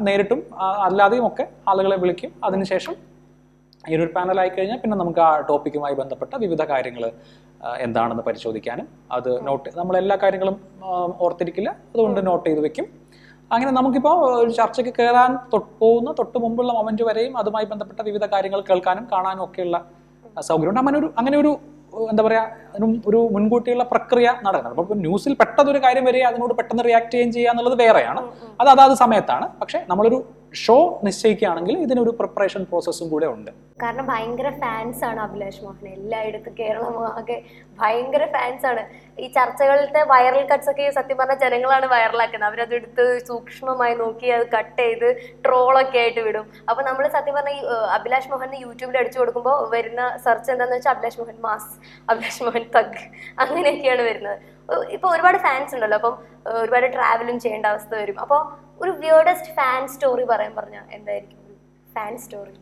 [0.08, 0.40] നേരിട്ടും
[0.86, 2.32] അല്ലാതെയും ഒക്കെ ആളുകളെ വിളിക്കും.
[2.48, 2.96] അതിനുശേഷം
[3.90, 7.04] ഈ ഒരു പാനൽ ആയി കഴിഞ്ഞാൽ പിന്നെ നമുക്ക് ആ ടോപ്പിക്കുമായി ബന്ധപ്പെട്ട വിവിധ കാര്യങ്ങൾ
[7.86, 10.56] എന്താണെന്ന് പരിശോധിക്കാനും അത് നോട്ട് നമ്മൾ എല്ലാ കാര്യങ്ങളും
[11.26, 11.70] ഓർത്തിരിക്കില്ല.
[11.92, 12.86] അതുകൊണ്ട് നോട്ട് ചെയ്ത് വെക്കും.
[13.54, 18.60] അങ്ങനെ നമുക്കിപ്പോൾ ഒരു ചർച്ചയ്ക്ക് കയറാൻ തൊട്ട് പോകുന്ന തൊട്ട് മുമ്പുള്ള മൊമെന്റ് വരെയും അതുമായി ബന്ധപ്പെട്ട വിവിധ കാര്യങ്ങൾ
[18.70, 19.76] കേൾക്കാനും കാണാനും ഒക്കെയുള്ള
[20.48, 20.80] സൗകര്യമുണ്ട്.
[20.82, 21.52] അങ്ങനെ ഒരു അങ്ങനെ ഒരു
[22.12, 27.10] എന്താ പറയാ അതിനും ഒരു മുൻകൂട്ടിയുള്ള പ്രക്രിയ നടക്കുന്നത് അപ്പോൾ ന്യൂസിൽ പെട്ടെന്നൊരു കാര്യം വരിക അതിനോട് പെട്ടെന്ന് റിയാക്ട്
[27.12, 28.22] ചെയ്യുകയും ചെയ്യുക എന്നുള്ളത് വേറെയാണ്.
[28.60, 29.46] അത് അതാത് സമയത്താണ്.
[29.60, 30.18] പക്ഷേ നമ്മളൊരു
[30.54, 33.50] ഷോ നിശ്ചയിക്കുകയാണെങ്കിൽ ഇതിനൊരു പ്രിപ്പറേഷൻ പ്രോസസ്സും കൂടെ ഉണ്ട്.
[33.82, 35.88] കാരണം ഭയങ്കര ഫാൻസ് ആണ് അഭിലാഷ് മോഹൻ.
[35.88, 37.18] എല്ലായിടത്തും കേരളം
[37.80, 38.82] ഭയങ്കര ഫാൻസ് ആണ്.
[39.22, 44.80] ഈ ചർച്ചകളിലത്തെ വൈറൽ കട്ട്സ് ഒക്കെ സത്യം പറഞ്ഞ ജനങ്ങളാണ് വൈറലാക്കുന്നത് അവരത് എടുത്ത് സൂക്ഷ്മമായി നോക്കി അത് കട്ട്
[44.82, 45.08] ചെയ്ത്
[45.44, 46.46] ട്രോളൊക്കെ ആയിട്ട് വിടും.
[46.70, 47.54] അപ്പൊ നമ്മൾ സത്യം പറഞ്ഞ
[47.96, 51.72] അഭിലാഷ് മോഹൻ യൂട്യൂബിൽ അടിച്ചു കൊടുക്കുമ്പോൾ വരുന്ന സെർച്ച് എന്താന്ന് വെച്ചാൽ അഭിലാഷ് മോഹൻ മാസ്
[52.12, 53.02] അഭിലാഷ് മോഹൻ തഗ്
[53.44, 54.38] അങ്ങനെയൊക്കെയാണ് വരുന്നത്.
[54.96, 55.98] ഇപ്പൊ ഒരുപാട് ഫാൻസ് ഉണ്ടല്ലോ.
[56.00, 56.14] അപ്പം
[56.62, 58.18] ഒരുപാട് ട്രാവലും ചെയ്യേണ്ട അവസ്ഥ വരും.
[58.26, 58.40] അപ്പോൾ
[58.84, 61.42] ഒരു വിയേർഡസ്റ്റ് ഫാൻ സ്റ്റോറി പറയാൻ പറഞ്ഞാൽ എന്തായിരിക്കും?
[61.96, 62.54] ഫാൻ സ്റ്റോറി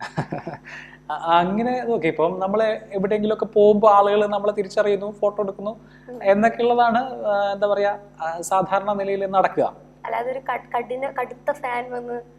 [1.10, 2.06] അങ്ങനെ നോക്കി.
[2.06, 5.80] ഇപ്പം നമ്മൾ എവിടെയെങ്കിലുമൊക്കെ പോകുമ്പോൾ ആളുകൾ നമ്മളെ തിരിച്ചറിയുന്നു ഫോട്ടോ എടുക്കുന്നു
[6.22, 7.14] എന്നൊക്കെ ഉള്ളതാണ്
[7.52, 7.98] എന്താ പറയാ
[8.40, 9.74] സാധാരണ നിലയിൽ നടക്കുക.
[10.04, 12.36] അല്ലാതെ ഒരു കട്- കടുത്ത ഫാൻ വന്ന്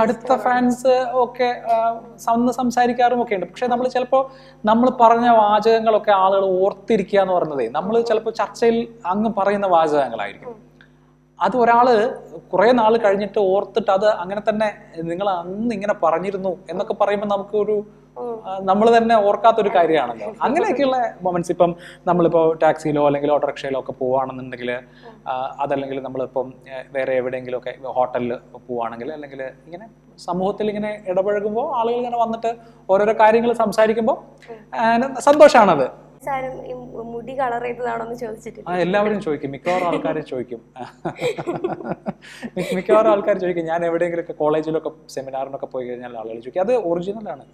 [0.00, 1.62] കടുത്ത ഫാൻസ് ഒക്കെ
[2.28, 3.46] വന്ന് സംസാരിക്കാറും ഒക്കെ ഉണ്ട്.
[3.46, 4.30] പക്ഷെ നമ്മൾ ചിലപ്പോൾ
[4.64, 10.67] നമ്മൾ പറഞ്ഞ വാചകങ്ങളൊക്കെ ആളുകൾ ഓർത്തിരിക്കുക എന്ന് പറയുന്നത് നമ്മൾ ചിലപ്പോൾ ചർച്ചയിൽ അങ്ങ് പറയുന്ന വാചകങ്ങളായിരിക്കും.
[11.40, 11.86] അത് ഒരാൾ
[12.48, 14.68] കുറേ നാൾ കഴിഞ്ഞിട്ട് ഓർത്തിട്ട് അത് അങ്ങനെ തന്നെ
[15.02, 17.76] നിങ്ങൾ അന്ന് ഇങ്ങനെ പറഞ്ഞിരുന്നു എന്നൊക്കെ പറയുമ്പോൾ നമുക്കൊരു
[18.60, 20.28] നമ്മൾ തന്നെ ഓർക്കാത്തൊരു കാര്യമാണല്ലോ.
[20.42, 21.72] അങ്ങനെയൊക്കെയുള്ള മൊമെന്റ്സ് ഇപ്പം
[22.06, 24.70] നമ്മളിപ്പോൾ ടാക്സിയിലോ അല്ലെങ്കിൽ ഓട്ടോറിക്ഷയിലോ ഒക്കെ പോവുകയാണെന്നുണ്ടെങ്കിൽ
[25.60, 26.48] അതല്ലെങ്കിൽ നമ്മളിപ്പം
[26.92, 28.32] വേറെ എവിടെയെങ്കിലും ഒക്കെ ഹോട്ടലിൽ
[28.68, 29.86] പോവുകയാണെങ്കിൽ അല്ലെങ്കിൽ ഇങ്ങനെ
[30.18, 32.52] സമൂഹത്തിൽ ഇങ്ങനെ ഇടപഴകുമ്പോൾ ആളുകൾ ഇങ്ങനെ വന്നിട്ട്
[32.88, 34.18] ഓരോരോ കാര്യങ്ങൾ സംസാരിക്കുമ്പോൾ
[35.20, 35.86] സന്തോഷമാണത്
[36.26, 36.54] സാരം
[37.12, 39.50] മുടി കളർ ചെയ്തതാണോ എന്ന് ചോദിച്ചിട്ട് എല്ലാവരും ചോദിക്കും.
[39.54, 40.60] മിക്കവാറും ആൾക്കാർ ചോദിക്കും.
[42.78, 46.64] മിക്കവാറും ആൾക്കാർ ചോദിക്കും ഞാൻ എവിടെയെങ്കിലുമൊക്കെ കോളേജിലൊക്കെ സെമിനാറിനൊക്കെ പോയി കഴിഞ്ഞാൽ ആളുകൾ ചോദിക്കും.
[46.66, 47.44] അത് ഒറിജിനലാണ്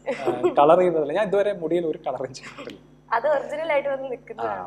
[0.61, 1.15] കളർ ചെയ്തതല്ല.
[1.21, 2.81] ഞാൻ ഇതുവരെ മുടിയിൽ ഒരു കളറും ചെയ്തിട്ടില്ല.
[3.17, 4.63] അത് ഒറിജിനൽ ആയിട്ട് വന്ന് നിൽക്കുന്നതാണ്.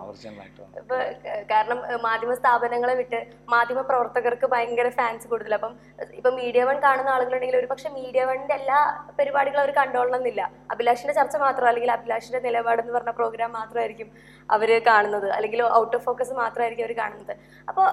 [1.51, 3.19] കാരണം മാധ്യമ സ്ഥാപനങ്ങളെ വിട്ട്
[3.53, 5.53] മാധ്യമ പ്രവർത്തകർക്ക് ഭയങ്കര ഫാൻസ് കൂടുതൽ.
[5.59, 5.73] അപ്പം
[6.19, 8.79] ഇപ്പൊ മീഡിയ വൺ കാണുന്ന ആളുകളുണ്ടെങ്കിൽ ഒരു പക്ഷെ മീഡിയ വണ്ണിന്റെ എല്ലാ
[9.19, 10.41] പരിപാടികളും അവർ കണ്ടോളണമെന്നില്ല
[10.75, 14.09] അഭിലാഷിന്റെ ചർച്ച മാത്രം അല്ലെങ്കിൽ അഭിലാഷിന്റെ നിലപാട് എന്ന് പറഞ്ഞ പ്രോഗ്രാം മാത്രമായിരിക്കും
[14.55, 15.29] അവർ കാണുന്നത്.
[15.37, 17.33] അല്ലെങ്കിൽ ഔട്ട് ഓഫ് ഫോക്കസ് മാത്രമായിരിക്കും അവർ കാണുന്നത്.
[17.69, 17.85] അപ്പോൾ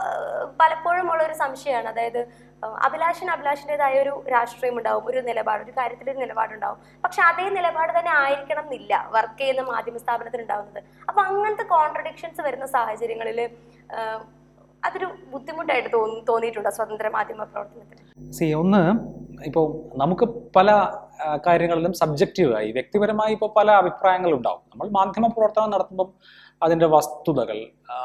[0.62, 1.88] പലപ്പോഴും ഉള്ള ഒരു സംശയമാണ്.
[1.94, 2.20] അതായത്
[2.62, 6.78] ഏഹ്, അഭിലാഷിന് അഭിലാഷിന്റെതായ ഒരു രാഷ്ട്രീയം ഉണ്ടാവും ഒരു നിലപാട് ഒരു കാര്യത്തിൽ ഒരു നിലപാടുണ്ടാവും.
[7.04, 10.80] പക്ഷെ അതേ നിലപാട് തന്നെ ആയിരിക്കണം എന്നില്ല വർക്ക് ചെയ്യുന്ന മാധ്യമ സ്ഥാപനത്തിൽ ഉണ്ടാവുന്നത്.
[11.08, 13.40] അപ്പൊ അങ്ങനത്തെ കോൺട്രഡിക്ഷൻസ് വരുന്ന സാഹചര്യങ്ങളിൽ
[14.82, 18.02] അതൊരു ബുദ്ധിമുട്ടായിട്ട് തോന്നി തോന്നിയിട്ടുണ്ട് സ്വതന്ത്ര മാധ്യമ പ്രവർത്തനത്തിന്?
[18.38, 18.82] സി ഒന്ന്
[19.48, 19.64] ഇപ്പോൾ
[20.02, 20.24] നമുക്ക്
[20.56, 20.68] പല
[21.46, 24.62] കാര്യങ്ങളിലും കാര്യങ്ങളിലും സബ്ജക്റ്റീവായി വ്യക്തിപരമായി ഇപ്പോൾ പല അഭിപ്രായങ്ങൾ ഉണ്ടാവും.
[24.72, 26.08] നമ്മൾ മാധ്യമ പ്രവർത്തനം നടത്തുമ്പം
[26.62, 27.58] അതിന്റെ വസ്തുതകൾ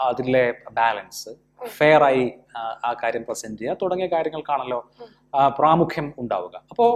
[0.10, 0.44] അതിലെ
[0.78, 1.32] ബാലൻസ്
[1.78, 2.26] ഫെയർ ആയി
[2.58, 3.78] ആ, കാര്യം പ്രസന്റ് ചെയ്യുക.
[3.82, 4.80] തുടങ്ങിയ കാര്യങ്ങൾക്കാണല്ലോ
[5.58, 6.56] പ്രാമുഖ്യം ഉണ്ടാവുക.
[6.72, 6.92] അപ്പോൾ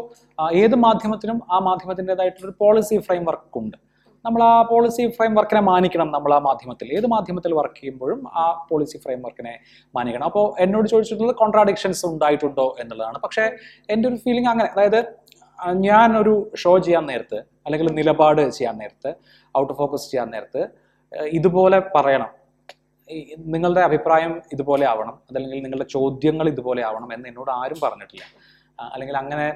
[0.63, 3.77] ഏത് മാധ്യമത്തിനും ആ മാധ്യമത്തിന്റെതായിട്ടൊരു പോളിസി ഫ്രെയിം വർക്ക് ഉണ്ട്.
[4.25, 6.87] നമ്മൾ ആ പോളിസി ഫ്രെയിം വർക്കിനെ മാനിക്കണം നമ്മൾ ആ മാധ്യമത്തിൽ.
[6.97, 9.53] ഏത് മാധ്യമത്തിൽ വർക്ക് ചെയ്യുമ്പോഴും ആ പോളിസി ഫ്രെയിം വർക്കിനെ
[9.95, 10.23] മാനിക്കണം.
[10.23, 13.19] അപ്പോൾ എന്നോട് ചോദിച്ചിട്ടുള്ളത് കോൺട്രാഡിക്ഷൻസ് ഉണ്ടായിട്ടുണ്ടോ എന്നുള്ളതാണ്.
[13.19, 13.43] പക്ഷേ
[13.89, 14.99] എന്റെ ഒരു ഫീലിംഗ് അങ്ങനെ അതായത്
[15.87, 19.09] ഞാൻ ഒരു ഷോ ചെയ്യാൻ നേരത്ത് അല്ലെങ്കിൽ നിലപാട് ചെയ്യാൻ നേരത്ത്
[19.55, 20.63] ഔട്ട് ഓഫ് ഫോക്കസ് ചെയ്യാൻ നേരത്ത്
[21.31, 22.31] ഇതുപോലെ പറയണം.
[23.53, 28.23] നിങ്ങളുടെ അഭിപ്രായം ഇതുപോലെ ആവണം അതല്ലെങ്കിൽ നിങ്ങളുടെ ചോദ്യങ്ങൾ ഇതുപോലെ ആവണം എന്ന് എന്നോട് ആരും പറഞ്ഞിട്ടില്ല.
[28.93, 29.47] അല്ലെങ്കിൽ അങ്ങനെ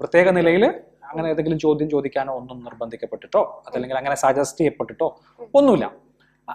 [0.00, 0.64] പ്രത്യേക നിലയിൽ
[1.10, 5.08] അങ്ങനെ ഏതെങ്കിലും ചോദ്യം ചോദിക്കാനോ ഒന്നും നിർബന്ധിക്കപ്പെട്ടിട്ടോ അതല്ലെങ്കിൽ അങ്ങനെ സജസ്റ്റ് ചെയ്യപ്പെട്ടിട്ടോ
[5.58, 5.86] ഒന്നുമില്ല.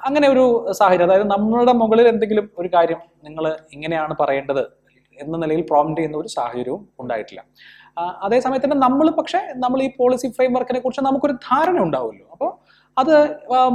[0.08, 0.44] അങ്ങനെ ഒരു
[0.80, 4.64] സാഹചര്യം അതായത് നമ്മളുടെ മുകളിൽ എന്തെങ്കിലും ഒരു കാര്യം നിങ്ങൾ ഇങ്ങനെയാണ് പറയേണ്ടത്
[5.18, 7.42] എന്ന നിലയിൽ പ്രോംപ്റ്റ് ചെയ്യുന്ന ഒരു സാഹചര്യവും ഉണ്ടായിട്ടില്ല.
[7.42, 12.28] അതേസമയത്ത് അതേ സമയത്ത് തന്നെ നമ്മൾ പക്ഷേ നമ്മൾ ഈ പോളിസി ഫ്രെയിം വർക്കിനെ കുറിച്ച് നമുക്കൊരു ധാരണ ഉണ്ടാവുമല്ലോ.
[12.36, 12.50] അപ്പോൾ
[13.02, 13.16] അത്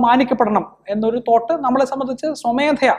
[0.05, 2.97] മാനിക്കപ്പെടണം എന്നൊരു തോട്ട് നമ്മളെ സംബന്ധിച്ച് സ്വമേധയാ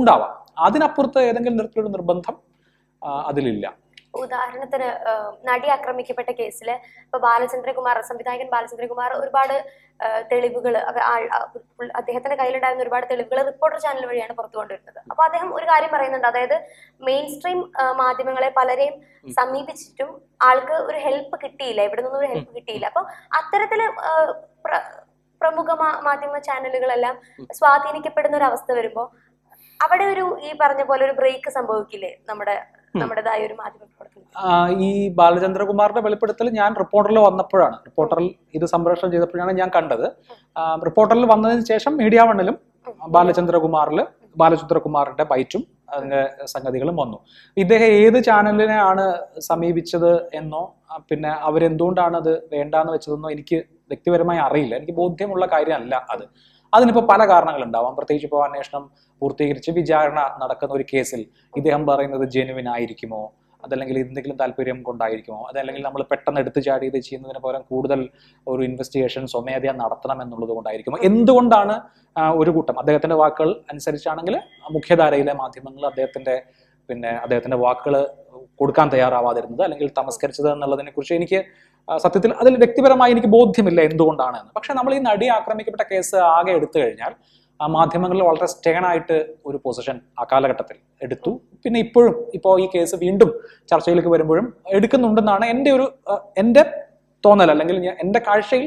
[0.00, 0.32] ഉണ്ടാവാം.
[0.66, 2.36] അതിനപ്പുറത്ത് ഏതെങ്കിലും തരത്തിലൊരു നിർബന്ധം
[3.30, 3.66] അതിലില്ല.
[4.22, 4.88] ഉദാഹരണത്തിന്
[5.48, 6.68] നടി ആക്രമിക്കപ്പെട്ട കേസിൽ
[7.04, 9.54] ഇപ്പൊ ബാലചന്ദ്രകുമാർ സംവിധായകൻ ബാലചന്ദ്രകുമാർ ഒരുപാട്
[10.30, 10.74] തെളിവുകൾ
[11.98, 14.98] അദ്ദേഹത്തിന്റെ കയ്യിലുണ്ടായിരുന്ന ഒരുപാട് തെളിവുകൾ റിപ്പോർട്ടർ ചാനൽ വഴിയാണ് പുറത്തു കൊണ്ടുവരുന്നത്.
[15.10, 16.28] അപ്പൊ അദ്ദേഹം ഒരു കാര്യം പറയുന്നുണ്ട്.
[16.32, 16.56] അതായത്
[17.08, 17.60] മെയിൻ സ്ട്രീം
[18.02, 18.96] മാധ്യമങ്ങളെ പലരെയും
[19.38, 20.10] സമീപിച്ചിട്ടും
[20.48, 21.80] ആൾക്ക് ഒരു ഹെൽപ്പ് കിട്ടിയില്ല.
[21.88, 22.86] ഇവിടെ നിന്നും ഒരു ഹെൽപ്പ് കിട്ടിയില്ല.
[22.92, 23.04] അപ്പൊ
[23.40, 23.82] അത്തരത്തിൽ
[25.42, 25.68] പ്രമുഖ
[26.08, 27.16] മാധ്യമ ചാനലുകളെല്ലാം
[27.60, 29.08] സ്വാധീനിക്കപ്പെടുന്ന ഒരു അവസ്ഥ വരുമ്പോൾ
[29.80, 32.10] അവിടെ ഒരു ഈ പറഞ്ഞ പോലെ ഒരു ബ്രേക്ക് സംഭവിക്കില്ലേ?
[32.28, 32.54] നമ്മുടെ
[33.00, 33.86] നമ്മുടേതായ ഒരു മാധ്യമ
[34.86, 37.76] ഈ ബാലചന്ദ്രകുമാറിന്റെ വെളിപ്പെടുത്തൽ ഞാൻ റിപ്പോർട്ടറിൽ വന്നപ്പോഴാണ്.
[37.86, 38.26] റിപ്പോർട്ടറിൽ
[38.56, 40.06] ഇത് സംപ്രേഷണം ചെയ്തപ്പോഴാണ് ഞാൻ കണ്ടത്.
[40.88, 42.58] റിപ്പോർട്ടറിൽ വന്നതിന് ശേഷം മീഡിയ വണ്ണിലും
[43.16, 44.00] ബാലചന്ദ്രകുമാറിൽ
[44.40, 45.62] ബാലചന്ദ്രകുമാറിന്റെ ബൈറ്റും
[45.94, 46.20] അതിന്റെ
[46.52, 47.18] സംഗതികളും വന്നു.
[47.56, 49.04] ഇദ്ദേഹം ഏത് ചാനലിനെയാണ്
[49.50, 50.62] സമീപിച്ചത് എന്നോ
[51.10, 53.58] പിന്നെ അവരെന്തുകൊണ്ടാണ് അത് വേണ്ടാന്ന് വെച്ചതെന്നോ എനിക്ക്
[53.92, 54.74] വ്യക്തിപരമായി അറിയില്ല.
[54.80, 56.24] എനിക്ക് ബോധ്യമുള്ള കാര്യമല്ല അത്.
[56.72, 57.92] അതിനിപ്പോൾ പല കാരണങ്ങളുണ്ടാവാം.
[57.96, 58.84] പ്രത്യേകിച്ച് ഇപ്പോൾ അന്വേഷണം
[59.22, 61.22] പൂർത്തീകരിച്ച് വിചാരണ നടക്കുന്ന ഒരു കേസിൽ
[61.56, 63.22] ഇദ്ദേഹം പറയുന്നത് ജെനുവിൻ ആയിരിക്കുമോ?
[63.62, 65.40] അതല്ലെങ്കിൽ എന്തെങ്കിലും താല്പര്യം കൊണ്ടായിരിക്കുമോ?
[65.50, 68.00] അതല്ലെങ്കിൽ നമ്മൾ പെട്ടെന്ന് എടുത്തു ചാടി ഇത് ചെയ്യുന്നതിന് പകരം കൂടുതൽ
[68.46, 70.98] ഒരു ഇൻവെസ്റ്റിഗേഷൻ സ്വമേധയാ നടത്തണം എന്നുള്ളത് കൊണ്ടായിരിക്കുമോ?
[71.08, 71.74] എന്തുകൊണ്ടാണ്
[72.40, 72.76] ഒരു കൂട്ടം?
[72.78, 74.36] അദ്ദേഹത്തിന്റെ വാക്കുകൾ അനുസരിച്ചാണെങ്കിൽ
[74.70, 76.34] മുഖ്യധാരയിലെ മാധ്യമങ്ങൾ അദ്ദേഹത്തിന്റെ
[76.88, 77.96] പിന്നെ അദ്ദേഹത്തിന്റെ വാക്കുകൾ
[78.60, 81.38] കൊടുക്കാൻ തയ്യാറാവാതിരുന്നത് അല്ലെങ്കിൽ തമസ്കരിച്ചത് എന്നുള്ളതിനെ കുറിച്ച് എനിക്ക്
[82.04, 86.76] സത്യത്തിൽ അതിൽ വ്യക്തിപരമായി എനിക്ക് ബോധ്യമില്ല എന്തുകൊണ്ടാണ് എന്ന് പക്ഷെ നമ്മൾ ഈ നടി ആക്രമിക്കപ്പെട്ട കേസ് ആകെ എടുത്തു
[86.82, 87.14] കഴിഞ്ഞാൽ
[87.60, 89.16] ആ മാധ്യമങ്ങളിൽ വളരെ സ്റ്റേൺ ആയിട്ട്
[89.48, 91.32] ഒരു പൊസിഷൻ ആ കാലഘട്ടത്തിൽ എടുത്തു.
[91.64, 93.30] പിന്നെ ഇപ്പോഴും ഇപ്പോൾ ഈ കേസ് വീണ്ടും
[93.70, 95.86] ചർച്ചയിലേക്ക് വരുമ്പോഴും എടുക്കുന്നുണ്ടെന്നാണ് എന്റെ ഒരു
[96.42, 96.62] എന്റെ
[97.24, 97.50] തോന്നൽ.
[97.54, 98.64] അല്ലെങ്കിൽ ഞാൻ എന്റെ കാഴ്ചയിൽ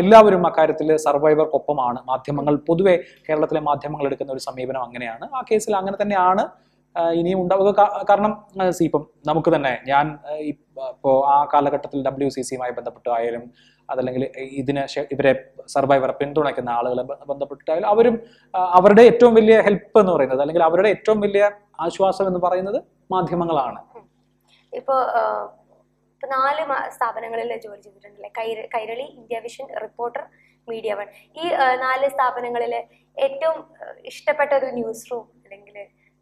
[0.00, 1.98] എല്ലാവരും അക്കാര്യത്തിൽ സർവൈവർക്കൊപ്പമാണ്.
[2.10, 2.94] മാധ്യമങ്ങൾ പൊതുവെ
[3.26, 5.26] കേരളത്തിലെ മാധ്യമങ്ങൾ എടുക്കുന്ന ഒരു സമീപനം അങ്ങനെയാണ്.
[5.38, 6.44] ആ കേസിൽ അങ്ങനെ തന്നെയാണ്.
[7.18, 7.70] ഇനിയും ഉണ്ടാവുക
[8.10, 8.32] കാരണം
[8.76, 10.06] സി ഇപ്പം നമുക്ക് തന്നെ ഞാൻ
[10.52, 13.44] ഇപ്പോൾ ആ കാലഘട്ടത്തിൽ ഡബ്ല്യു സി സിയുമായി ബന്ധപ്പെട്ട് ആയാലും
[13.88, 14.22] അതല്ലെങ്കിൽ
[14.60, 14.82] ഇതിന്
[15.14, 15.32] ഇവരെ
[15.74, 18.16] സർവൈവറെ പിന്തുണയ്ക്കുന്ന ആളുകളെ ബന്ധപ്പെട്ടിട്ടായാലും അവരും
[18.78, 21.44] അവരുടെ ഏറ്റവും വലിയ ഹെൽപ്പ് എന്ന് പറയുന്നത് അല്ലെങ്കിൽ അവരുടെ ഏറ്റവും വലിയ
[21.86, 22.78] ആശ്വാസം എന്ന് പറയുന്നത്
[23.14, 23.80] മാധ്യമങ്ങളാണ്.
[24.72, 25.00] ഇപ്പോൾ
[26.16, 26.62] ഇപ്പൊ നാല്
[26.96, 28.30] സ്ഥാപനങ്ങളിൽ ജോലി ചെയ്തിട്ടുണ്ടല്ലേ?
[28.38, 30.22] കൈര Kairali India vision reporter
[30.68, 31.08] media one.
[31.42, 31.44] ഈ
[31.84, 32.74] നാല് സ്ഥാപനങ്ങളിൽ
[33.16, 33.58] ഏറ്റവും
[34.10, 35.76] ഇഷ്ടപ്പെട്ട ഒരു ന്യൂസ് റൂം അല്ലെങ്കിൽ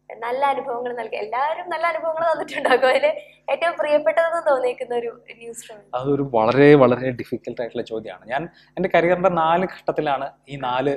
[0.09, 1.15] നല്ല അനുഭവങ്ങൾ നൽകി.
[1.23, 2.87] എല്ലാവരും നല്ല അനുഭവങ്ങൾ തന്നിട്ടുണ്ടാകും.
[2.91, 3.05] അതിൽ
[3.53, 8.25] ഏറ്റവും പ്രിയപ്പെട്ടതെന്ന് തോന്നിയിരിക്കുന്ന ഒരു ന്യൂസ് അതൊരു വളരെ വളരെ ഡിഫിക്കൽട്ട് ആയിട്ടുള്ള ചോദ്യമാണ്.
[8.33, 8.43] ഞാൻ
[8.77, 10.93] എന്റെ കരിയറിന്റെ നാല് ഘട്ടത്തിലാണ് ഈ നാല്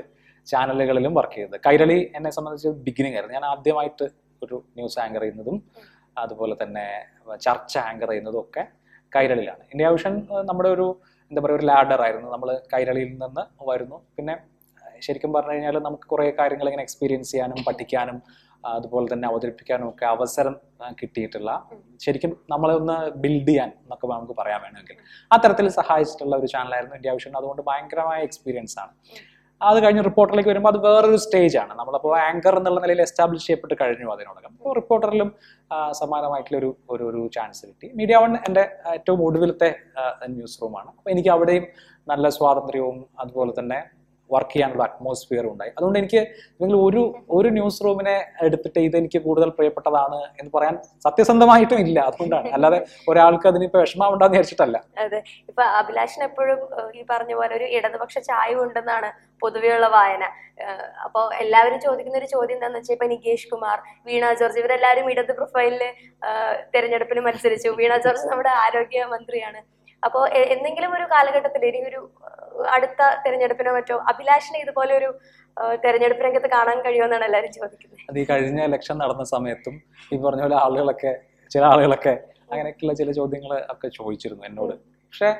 [0.46, 1.56] ചാനലുകളിലും വർക്ക് ചെയ്തത്.
[1.66, 3.36] കൈരളി എന്നെ സംബന്ധിച്ച് ബിഗിനിങ് ആയിരുന്നു.
[3.38, 4.06] ഞാൻ ആദ്യമായിട്ട്
[4.44, 5.56] ഒരു ന്യൂസ് ആങ്കർ ചെയ്യുന്നതും
[6.22, 6.86] അതുപോലെ തന്നെ
[7.46, 8.62] ചർച്ച ആങ്കർ ചെയ്യുന്നതും ഒക്കെ
[9.12, 9.62] കൈരളിയിലാണ്.
[9.72, 10.14] ഇന്ത്യ വിഷൻ
[10.50, 10.86] നമ്മുടെ ഒരു
[11.30, 12.28] എന്താ പറയുക ഒരു ലാഡർ ആയിരുന്നു.
[12.34, 13.98] നമ്മൾ കൈരളിയിൽ നിന്ന് വരുന്നു.
[14.16, 14.34] പിന്നെ
[15.06, 18.16] ശരിക്കും പറഞ്ഞു കഴിഞ്ഞാൽ നമുക്ക് കുറേ കാര്യങ്ങൾ ഇങ്ങനെ എക്സ്പീരിയൻസ് ചെയ്യാനും പഠിക്കാനും
[18.64, 20.54] അതുപോലെ തന്നെ അവതരിപ്പിക്കാനും ഒക്കെ അവസരം
[21.00, 21.50] കിട്ടിയിട്ടുള്ള
[22.04, 24.96] ശരിക്കും നമ്മളെ ഒന്ന് ബിൽഡ് ചെയ്യാൻ എന്നൊക്കെ നമുക്ക് പറയാൻ വേണമെങ്കിൽ.
[25.32, 27.34] ആ തരത്തിൽ സഹായിച്ചിട്ടുള്ള ഒരു ചാനലായിരുന്നു ഇന്ത്യ വിഷൻ.
[27.40, 28.92] അതുകൊണ്ട് ഭയങ്കരമായ എക്സ്പീരിയൻസ് ആണ്.
[29.60, 31.72] അത് കഴിഞ്ഞ് റിപ്പോർട്ടറിലേക്ക് വരുമ്പോൾ അത് വേറൊരു സ്റ്റേജ് ആണ്.
[31.80, 34.52] നമ്മളപ്പോൾ ആങ്കർ എന്നുള്ള നിലയിൽ എസ്റ്റാബ്ലിഷ് ചെയ്യപ്പെട്ട് കഴിഞ്ഞു അതിനോടകം.
[34.58, 35.30] അപ്പോൾ റിപ്പോർട്ടറിലും
[36.00, 37.88] സമാനമായിട്ടുള്ള ഒരു ഒരു ഒരു ചാൻസ് കിട്ടി.
[38.00, 39.70] മീഡിയ വൺ എന്റെ ഏറ്റവും ഒടുവിലത്തെ
[40.36, 41.66] ന്യൂസ് റൂമാണ് അപ്പോൾ എനിക്ക് അവിടെയും
[42.08, 43.80] നല്ല സ്വാതന്ത്ര്യവും അതുപോലെ തന്നെ
[44.34, 45.72] വർക്ക് ചെയ്യാനുള്ള അറ്റ്മോസ്ഫിയർ ഉണ്ടായി.
[45.76, 46.20] അതുകൊണ്ട് എനിക്ക്
[46.62, 47.02] നിങ്ങൾ ഒരു
[47.38, 48.16] ഒരു ന്യൂസ് റൂമിനെ
[48.46, 51.98] എടുത്തിട്ട് ഇത് എനിക്ക് കൂടുതൽ പ്രിയപ്പെട്ടതാണ് എന്ന് പറയാൻ സത്യസന്ധമായിട്ടും ഇല്ല.
[52.10, 52.50] അതുകൊണ്ടാണ്.
[52.58, 52.80] അല്ലാതെ
[53.12, 54.76] ഒരാൾക്ക് അതിനിപ്പോൾ വിഷമമുണ്ടാന്ന് വിചാരിച്ചിട്ടല്ല.
[55.04, 55.20] അതെ.
[55.50, 56.60] ഇപ്പൊ അഭിലാഷൻ എപ്പോഴും
[56.98, 59.10] ഈ പറഞ്ഞ പോലെ ഒരു ഇടതുപക്ഷ ചായ ഉണ്ടെന്നാണ്
[59.42, 60.24] പൊതുവെയുള്ള വായന.
[61.04, 63.76] അപ്പോൾ എല്ലാവരും ചോദിക്കുന്ന ഒരു ചോദ്യം എന്താന്ന് വെച്ചാൽ ഇപ്പൊ നികേഷ് കുമാർ
[64.08, 65.82] വീണ ജോർജ് ഇവരെല്ലാവരും ഇടത് പ്രൊഫൈലിൽ
[66.74, 67.70] തെരഞ്ഞെടുപ്പിൽ മത്സരിച്ചു.
[67.80, 69.60] വീണ ജോർജ് നമ്മുടെ ആരോഗ്യ മന്ത്രിയാണ്.
[70.02, 70.22] അപ്പോൾ
[70.54, 72.00] എന്തെങ്കിലും ഒരു കാലഘട്ടത്തിൽ ഇനി ഒരു
[72.76, 75.08] അടുത്ത തെരഞ്ഞെടുപ്പിനോ മറ്റോ അഭിലാഷിനെ ഇതുപോലെ ഒരു
[75.84, 78.02] തെരഞ്ഞെടുപ്പ് രംഗത്ത് കാണാൻ കഴിയുമെന്നാണ് എല്ലാവരും ചോദിക്കുന്നത്.
[78.10, 79.74] അത് ഈ കഴിഞ്ഞ ഇലക്ഷൻ നടന്ന സമയത്തും
[80.14, 81.12] ഈ പറഞ്ഞ പോലെ ആളുകളൊക്കെ
[81.50, 82.14] ചില ആളുകളൊക്കെ
[82.52, 84.74] അങ്ങനെയൊക്കെയുള്ള ചില ചോദ്യങ്ങൾ ഒക്കെ ചോദിച്ചിരുന്നു എന്നോട്.
[85.06, 85.30] പക്ഷെ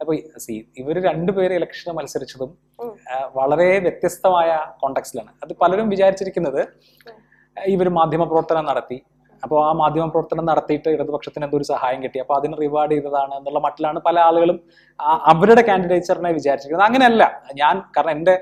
[0.00, 0.12] അപ്പൊ
[0.44, 2.50] സി ഇവർ രണ്ടുപേര് ഇലക്ഷന് മത്സരിച്ചതും
[3.38, 4.50] വളരെ വ്യത്യസ്തമായ
[4.82, 6.60] കോണ്ടക്സ്റ്റിലാണ് അത് പലരും വിചാരിച്ചിരിക്കുന്നത്
[7.56, 8.98] ഇവർ മാധ്യമ പ്രവർത്തനം നടത്തി
[9.44, 12.18] അപ്പോൾ ആ മാധ്യമ പ്രവർത്തനം നടത്തിയിട്ട് ഇടതുപക്ഷത്തിന് എന്തൊരു സഹായം കിട്ടി.
[12.24, 14.58] അപ്പോൾ അതിന് റിവാർഡ് ചെയ്തതാണ് എന്നുള്ള മട്ടിലാണ് പല ആളുകളും
[15.32, 16.88] അവരുടെ കാൻഡിഡേച്ചറിനെ വിചാരിച്ചിരിക്കുന്നത്.
[16.88, 17.24] അങ്ങനെയല്ല.
[17.54, 18.34] ഞാൻ കാരണം എന്റെ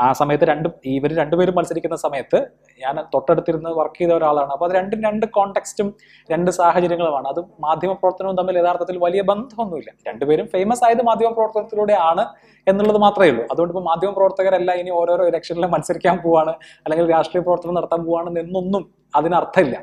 [0.00, 2.38] ആ, സമയത്ത് രണ്ട് ഇവർ രണ്ടുപേരും മത്സരിക്കുന്ന സമയത്ത്
[2.80, 4.52] ഞാൻ തൊട്ടടുത്തിരുന്ന് വർക്ക് ചെയ്ത ഒരാളാണ്.
[4.52, 5.94] അപ്പോൾ അത് രണ്ടും രണ്ട് കോണ്ടെക്സ്റ്റും
[6.30, 7.28] രണ്ട് സാഹചര്യങ്ങളുമാണ്.
[7.28, 9.90] അത് മാധ്യമ പ്രവർത്തനവും തമ്മിൽ യഥാർത്ഥത്തിൽ വലിയ ബന്ധമൊന്നുമില്ല.
[10.06, 12.24] രണ്ടുപേരും ഫേമസ് ആയത് മാധ്യമ പ്രവർത്തനത്തിലൂടെയാണ്
[12.66, 13.44] എന്നുള്ളത് മാത്രമേ ഉള്ളൂ.
[13.50, 16.50] അതുകൊണ്ട് ഇപ്പോൾ മാധ്യമ പ്രവർത്തകരല്ല ഇനി ഓരോരോ ഇലക്ഷനിൽ മത്സരിക്കാൻ പോവാണ്
[16.86, 19.76] അല്ലെങ്കിൽ രാഷ്ട്രീയ പ്രവർത്തനം നടത്താൻ പോവാണ് എന്നൊന്നും അതിനർത്ഥമില്ല.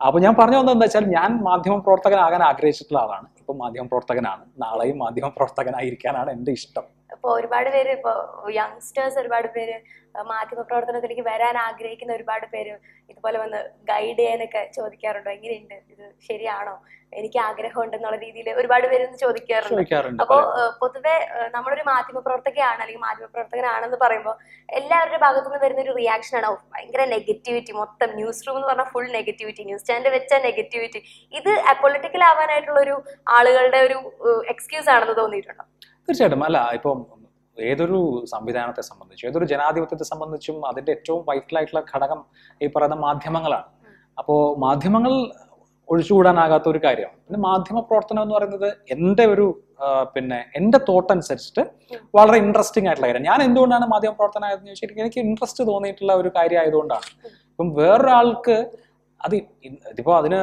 [0.00, 3.26] അപ്പൊ ഞാൻ പറഞ്ഞു വന്നത് എന്താ വെച്ചാൽ ഞാൻ മാധ്യമ പ്രവർത്തകനാകാൻ ആഗ്രഹിച്ചിട്ടുള്ള ആളാണ്.
[3.38, 4.44] ഇപ്പൊ മാധ്യമ പ്രവർത്തകനാണ്.
[4.58, 6.97] നാളെയും മാധ്യമ പ്രവർത്തകനായിരിക്കാനാണ് എന്റെ ഇഷ്ടം.
[7.10, 8.16] ഇപ്പോൾ ഒരുപാട് പേര് ഇപ്പോൾ
[8.52, 9.76] യങ്സ്റ്റേഴ്സ് ഒരുപാട് പേര്
[10.14, 12.74] മാധ്യമ പ്രവർത്തനത്തിലേക്ക് വരാൻ ആഗ്രഹിക്കുന്ന ഒരുപാട് പേര്
[13.10, 15.30] ഇതുപോലെ വന്ന് ഗൈഡ് ചെയ്യാനൊക്കെ ചോദിക്കാറുണ്ടോ?
[15.30, 15.74] എങ്ങനെയുണ്ട്?
[15.92, 16.74] ഇത് ശരിയാണോ?
[17.12, 19.80] എനിക്ക് ആഗ്രഹം ഉണ്ടെന്നുള്ള രീതിയിൽ ഒരുപാട് പേര് ചോദിക്കാറുണ്ട്.
[20.22, 20.40] അപ്പോൾ.
[20.80, 21.14] പൊതുവെ
[21.48, 24.36] നമ്മളൊരു മാധ്യമ പ്രവർത്തകയാണ് അല്ലെങ്കിൽ മാധ്യമ പ്രവർത്തകനാണെന്ന് പറയുമ്പോൾ
[24.68, 26.46] എല്ലാവരുടെ ഭാഗത്തുനിന്ന് വരുന്ന ഒരു റിയാക്ഷൻ ആണ്.
[26.46, 31.52] "ഓ, ഭയങ്കര നെഗറ്റിവിറ്റി മൊത്തം ന്യൂസ് റൂം എന്ന് പറഞ്ഞാൽ ഫുൾ നെഗറ്റിവിറ്റി ന്യൂസ് ചാനൽ വെച്ച നെഗറ്റിവിറ്റി ഇത്
[31.82, 32.96] പൊളിറ്റിക്കൽ ആവാനായിട്ടുള്ള ഒരു
[33.28, 33.98] ആളുകളുടെ ഒരു
[34.48, 35.66] എക്സ്ക്യൂസ് ആണെന്ന് തോന്നിയിട്ടുണ്ടോ?
[36.08, 36.42] തീർച്ചയായിട്ടും.
[36.48, 36.98] അല്ല ഇപ്പം
[37.56, 37.98] ഏതൊരു
[38.32, 42.20] സംവിധാനത്തെ സംബന്ധിച്ചും ഏതൊരു ജനാധിപത്യത്തെ സംബന്ധിച്ചും അതിന്റെ ഏറ്റവും വൈറ്റൽ ആയിട്ടുള്ള ഘടകം
[42.64, 43.68] ഈ പറയുന്ന മാധ്യമങ്ങളാണ്.
[44.20, 45.14] അപ്പോൾ മാധ്യമങ്ങൾ
[45.88, 49.46] ഒഴിച്ചുകൂടാനാകാത്ത ഒരു കാര്യമാണ് പിന്നെ മാധ്യമ പ്രവർത്തനം എന്ന് പറയുന്നത് എന്റെ ഒരു
[50.14, 51.62] പിന്നെ എന്റെ തോട്ട് അനുസരിച്ചിട്ട്
[52.16, 53.26] വളരെ ഇൻട്രസ്റ്റിംഗ് ആയിട്ടുള്ള കാര്യം.
[53.30, 57.06] ഞാൻ എന്തുകൊണ്ടാണ് മാധ്യമ പ്രവർത്തനം ആയതെന്ന് ചോദിച്ചിട്ട് എനിക്ക് ഇൻട്രസ്റ്റ് തോന്നിയിട്ടുള്ള ഒരു കാര്യം ആയതുകൊണ്ടാണ്
[57.50, 58.56] ഇപ്പം വേറൊരാൾക്ക്
[59.20, 59.34] അത്
[59.90, 60.40] ഇതിപ്പോ അതിന്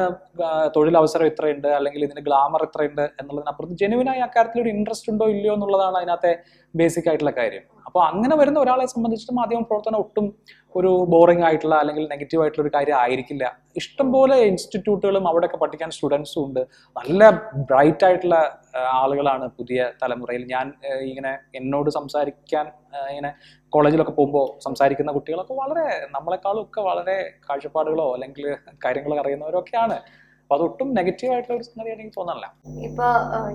[0.74, 6.32] തൊഴിലവസരം ഇത്രയുണ്ട് അല്ലെങ്കിൽ ഇതിന് ഗ്ലാമർ ഇത്രയുണ്ട് എന്നുള്ളതിനപ്പുറത്ത് ജെനുവിനായി അക്കാര്യത്തിൽ ഒരു ഇൻട്രസ്റ്റ് ഉണ്ടോ ഇല്ലയോ എന്നുള്ളതാണ് അതിനകത്തെ
[6.74, 7.64] ബേസിക് ആയിട്ടുള്ള കാര്യം.
[7.86, 10.26] അപ്പോൾ അങ്ങനെ വരുന്ന ഒരാളെ സംബന്ധിച്ചിട്ട് മാധ്യമ പ്രവർത്തനം ഒട്ടും
[10.74, 13.44] ഒരു ബോറിംഗ് ആയിട്ടുള്ള അല്ലെങ്കിൽ നെഗറ്റീവ് ആയിട്ടുള്ള ഒരു കാര്യം ആയിരിക്കില്ല.
[13.80, 16.62] ഇഷ്ടംപോലെ ഇൻസ്റ്റിറ്റ്യൂട്ടുകളും അവിടെയൊക്കെ പഠിക്കാൻ സ്റ്റുഡൻസും ഉണ്ട്.
[16.96, 17.30] നല്ല
[17.70, 18.38] ബ്രൈറ്റ് ആയിട്ടുള്ള
[18.98, 20.42] ആളുകളാണ് പുതിയ തലമുറയിൽ.
[20.54, 20.66] ഞാൻ
[21.10, 22.66] ഇങ്ങനെ എന്നോട് സംസാരിക്കാൻ
[23.12, 23.30] ഇങ്ങനെ
[23.72, 27.16] കോളേജിലൊക്കെ പോകുമ്പോൾ സംസാരിക്കുന്ന കുട്ടികളൊക്കെ വളരെ നമ്മളെക്കാളും ഒക്കെ വളരെ
[27.48, 28.46] കാഴ്ചപ്പാടുകളോ അല്ലെങ്കിൽ
[28.84, 29.98] കാര്യങ്ങളോ അറിയുന്നവരൊക്കെയാണ്.
[30.42, 32.46] അപ്പൊ അതൊട്ടും നെഗറ്റീവ് ആയിട്ടുള്ള ഒരു സംഗതിയായിട്ട് എനിക്ക് തോന്നല്ല
[32.88, 33.06] ഇപ്പൊ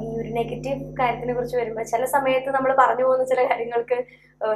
[0.05, 3.97] ഈ ഒരു നെഗറ്റീവ് കാര്യത്തിനെ കുറിച്ച് വരുമ്പോൾ ചില സമയത്ത് നമ്മൾ പറഞ്ഞു പോകുന്ന ചില കാര്യങ്ങൾക്ക്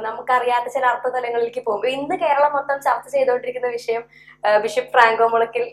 [0.06, 1.88] നമുക്കറിയാത്ത ചില അർത്ഥതലങ്ങളിലേക്ക് പോകും.
[1.96, 4.04] ഇന്ന് കേരളം മൊത്തം ചർച്ച ചെയ്തുകൊണ്ടിരിക്കുന്ന വിഷയം
[4.64, 5.64] ബിഷപ്പ് ഫ്രാങ്കോ മുളക്കിൽ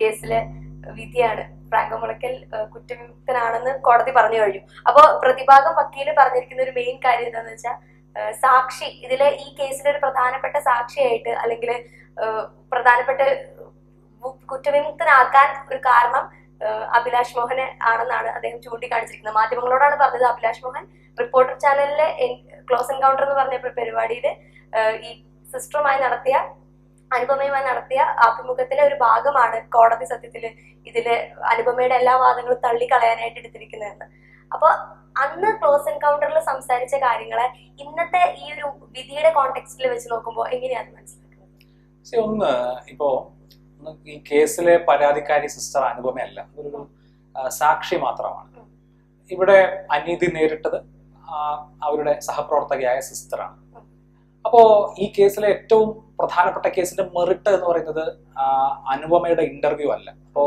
[0.00, 0.40] കേസിലെ
[0.98, 1.44] വിധിയാണ്.
[1.70, 2.34] ഫ്രാങ്കോ മുളയ്ക്കൽ
[2.72, 4.62] കുറ്റവിമുക്തനാണെന്ന് കോടതി പറഞ്ഞു കഴിഞ്ഞു.
[4.88, 7.76] അപ്പോൾ പ്രതിഭാഗം വക്കീൽ പറഞ്ഞിരിക്കുന്ന ഒരു മെയിൻ കാര്യം എന്താണെന്ന് വെച്ചാൽ
[8.42, 11.70] സാക്ഷി ഇതിലെ ഈ കേസിലെ ഒരു പ്രധാനപ്പെട്ട സാക്ഷിയായിട്ട് അല്ലെങ്കിൽ
[12.72, 13.20] പ്രധാനപ്പെട്ട
[14.50, 16.24] കുറ്റവിമുക്തനാക്കാൻ ഒരു കാരണം
[16.98, 19.36] അഭിലാഷ് മോഹൻ ആണെന്നാണ് അദ്ദേഹം ചൂണ്ടിക്കാണിച്ചിരിക്കുന്നത്.
[19.40, 20.84] മാധ്യമങ്ങളോടാണ് പറഞ്ഞത് അഭിലാഷ് മോഹൻ.
[21.18, 22.08] റിപ്പോർട്ടർ ചാനലിലെ
[22.68, 24.26] ക്ലോസ് എൻകൗണ്ടർ എന്ന് പറഞ്ഞ പരിപാടിയിൽ
[25.06, 25.10] ഈ
[25.46, 26.36] സിസ്റ്ററുമായി നടത്തിയ
[27.16, 30.44] അനുപമയുമായി നടത്തിയ അഭിമുഖത്തിലെ ഒരു ഭാഗമാണ് കോടതി സത്യത്തിൽ
[30.88, 31.06] ഇതിൽ
[31.52, 34.06] അനുപമയുടെ എല്ലാ വാദങ്ങളും തള്ളിക്കളയാനായിട്ട് എടുത്തിരിക്കുന്നതെന്ന്.
[34.52, 34.68] അപ്പൊ
[35.22, 37.46] അന്ന് ക്ലോസ് എൻകൗണ്ടറിൽ സംസാരിച്ച കാര്യങ്ങളെ
[37.84, 41.48] ഇന്നത്തെ ഈ ഒരു വിധിയുടെ കോണ്ടെക്സ്റ്റിൽ വെച്ച് നോക്കുമ്പോൾ എങ്ങനെയാണ് മനസ്സിലാക്കുന്നത്?
[42.26, 42.52] ഒന്ന്
[42.92, 43.08] ഇപ്പോ
[44.12, 46.40] ഈ കേസിലെ പരാതിക്കാരി സിസ്റ്റർ അനുപമയല്ല.
[46.60, 46.70] ഒരു
[47.58, 48.48] സാക്ഷി മാത്രമാണ്.
[49.30, 49.58] ഇവിടെ
[49.96, 50.78] അനീതി നേരിട്ടത്
[51.86, 53.56] അവരുടെ സഹപ്രവർത്തകയായ സിസ്റ്ററാണ്.
[54.44, 54.60] അപ്പോ
[54.98, 55.88] ഈ കേസിലെ ഏറ്റവും
[56.20, 58.04] പ്രധാനപ്പെട്ട കേസിന്റെ മെറിട്ട് എന്ന് പറയുന്നത്
[58.94, 60.08] അനുപമയുടെ ഇന്റർവ്യൂ അല്ല.
[60.28, 60.44] അപ്പോ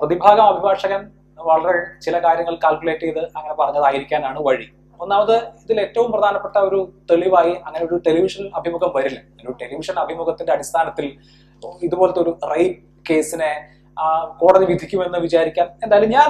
[0.00, 1.00] പ്രതിഭാഗം അഭിഭാഷകൻ
[1.48, 4.66] വളരെ ചില കാര്യങ്ങൾ കാൽക്കുലേറ്റ് ചെയ്ത് അങ്ങനെ പറഞ്ഞതായിരിക്കാനാണ് വഴി.
[5.00, 6.78] ഒന്നാമത് ഇതിൽ ഏറ്റവും പ്രധാനപ്പെട്ട ഒരു
[7.10, 9.20] തെളിവായി അങ്ങനെ ഒരു ടെലിവിഷൻ അഭിമുഖം വരില്ല.
[9.44, 11.06] ഒരു ടെലിവിഷൻ അഭിമുഖത്തിന്റെ അടിസ്ഥാനത്തിൽ
[11.82, 13.52] ഇതുപോലത്തെ ഒരു റേപ്പ് കേസിനെ
[14.40, 16.28] കോടതി വിധിക്കുമെന്ന് വിചാരിക്കാൻ എന്തായാലും ഞാൻ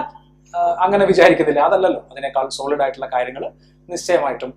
[0.85, 1.61] അങ്ങനെ വിചാരിക്കുന്നില്ല.
[1.69, 2.01] അതല്ലല്ലോ.
[2.13, 3.45] അതിനേക്കാൾ സോളിഡ് ആയിട്ടുള്ള കാര്യങ്ങൾ
[3.93, 4.51] നിശ്ചയമായിട്ടും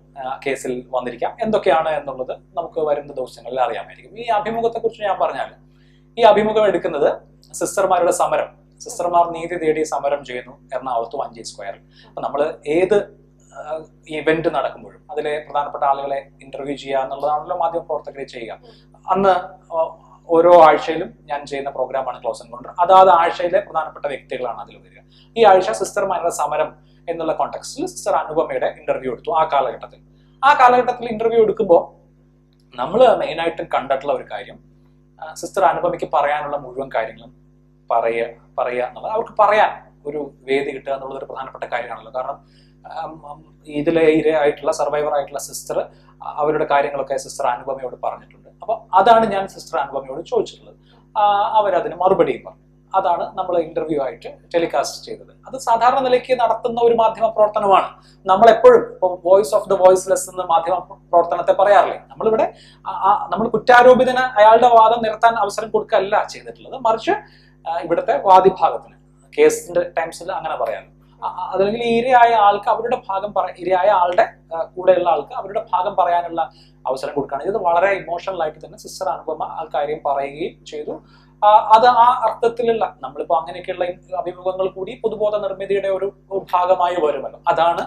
[0.44, 1.32] കേസിൽ വന്നിരിക്കാം.
[1.44, 4.12] എന്തൊക്കെയാണ് എന്നുള്ളത് നമുക്ക് വരുന്ന ദിവസങ്ങളിൽ അറിയാമായിരിക്കും.
[4.22, 5.50] ഈ അഭിമുഖത്തെ കുറിച്ച് ഞാൻ പറഞ്ഞാൽ
[6.20, 7.08] ഈ അഭിമുഖം എടുക്കുന്നത്
[7.60, 8.48] സിസ്റ്റർമാരുടെ സമരം.
[8.84, 11.82] സിസ്റ്റർമാർ നീതി തേടി സമരം ചെയ്യുന്നു എറണാകുളത്ത് വഞ്ചി സ്ക്വയറിൽ.
[12.08, 12.40] അപ്പൊ നമ്മൾ
[12.76, 12.96] ഏത്
[14.18, 18.54] ഇവന്റ് നടക്കുമ്പോഴും അതിലെ പ്രധാനപ്പെട്ട ആളുകളെ ഇന്റർവ്യൂ ചെയ്യുക എന്നുള്ളതാണല്ലോ മാധ്യമ പ്രവർത്തകരെ ചെയ്യുക.
[19.12, 19.34] അന്ന്
[20.28, 25.00] ഓരോ ആഴ്ചയിലും ഞാൻ ചെയ്യുന്ന പ്രോഗ്രാമാണ് ക്ലോസ് എൻകൗണ്ടർ അതാത് ആഴ്ചയിലെ പ്രധാനപ്പെട്ട വ്യക്തികളാണ് അതിൽ വരിക.
[25.36, 26.70] ഈ ആഴ്ച സിസ്റ്റർമാരുടെ സമരം
[27.10, 30.00] എന്നുള്ള കോണ്ടെക്സ്റ്റിൽ സിസ്റ്റർ അനുപമയുടെ ഇന്റർവ്യൂ എടുത്തു ആ കാലഘട്ടത്തിൽ.
[30.42, 31.82] ആ കാലഘട്ടത്തിൽ ഇന്റർവ്യൂ എടുക്കുമ്പോൾ
[32.80, 34.58] നമ്മൾ മെയിനായിട്ടും കണ്ടിട്ടുള്ള ഒരു കാര്യം
[35.40, 37.32] സിസ്റ്റർ അനുപമയ്ക്ക് പറയാനുള്ള മുഴുവൻ കാര്യങ്ങളും
[37.90, 38.26] പറയുക
[38.58, 39.70] പറയുക എന്നുള്ളത് അവർക്ക് പറയാൻ
[40.08, 42.12] ഒരു വേദി കിട്ടുക എന്നുള്ളത് ഒരു പ്രധാനപ്പെട്ട കാര്യമാണല്ലോ.
[42.16, 42.38] കാരണം
[43.80, 45.78] ഇതിലെ ഇരയായിട്ടുള്ള സർവൈവർ ആയിട്ടുള്ള സിസ്റ്റർ
[46.40, 48.50] അവരുടെ കാര്യങ്ങളൊക്കെ സിസ്റ്റർ അനുപമയോട് പറഞ്ഞിട്ടുണ്ട്.
[48.62, 50.76] അപ്പൊ അതാണ് ഞാൻ സിസ്റ്റർ അനുപമയോട് ചോദിച്ചിട്ടുള്ളത്.
[51.58, 52.63] അവരതിന് മറുപടിയും പറഞ്ഞു.
[52.98, 55.32] അതാണ് നമ്മൾ ഇന്റർവ്യൂ ആയിട്ട് ടെലികാസ്റ്റ് ചെയ്തത്.
[55.48, 57.88] അത് സാധാരണ നിലയ്ക്ക് നടത്തുന്ന ഒരു മാധ്യമ പ്രവർത്തനമാണ്.
[58.30, 60.78] നമ്മൾ എപ്പോഴും ഇപ്പോൾ വോയിസ് ഓഫ് ദ വോയിസ്ലെസ് എന്ന് മാധ്യമ
[61.12, 61.98] പ്രവർത്തനത്തെ പറയാറില്ലേ?
[62.12, 62.46] നമ്മളിവിടെ
[63.34, 66.76] നമ്മൾ കുറ്റാരോപിതന് അയാളുടെ വാദം നിർത്താൻ അവസരം കൊടുക്കല്ല ചെയ്തിട്ടുള്ളത്.
[66.88, 67.14] മറിച്ച്
[67.84, 68.96] ഇവിടുത്തെ വാദിഭാഗത്തിന്
[69.38, 70.84] കേസിന്റെ ടൈംസിൽ അങ്ങനെ പറയാം
[71.52, 74.24] അതല്ലെങ്കിൽ ഇരയായ ആൾക്ക് അവരുടെ ഭാഗം പറ ഇരയായ ആളുടെ
[74.74, 76.40] കൂടെയുള്ള ആൾക്ക് അവരുടെ ഭാഗം പറയാനുള്ള
[76.88, 77.44] അവസരം കൊടുക്കുകയാണ്.
[77.50, 80.94] ഇത് വളരെ ഇമോഷണൽ ആയിട്ട് തന്നെ സിസ്റ്റർ അനുപമ കാര്യം പറയുകയും ചെയ്തു.
[81.42, 83.84] അത് ആ അർത്ഥത്തിലുള്ള നമ്മളിപ്പോ അങ്ങനെയൊക്കെയുള്ള
[84.22, 86.06] അഭിമുഖങ്ങൾ കൂടി പൊതുബോധ നിർമ്മിതിയുടെ ഒരു
[86.52, 87.40] ഭാഗമായി വരുമല്ലോ.
[87.52, 87.82] അതാണ്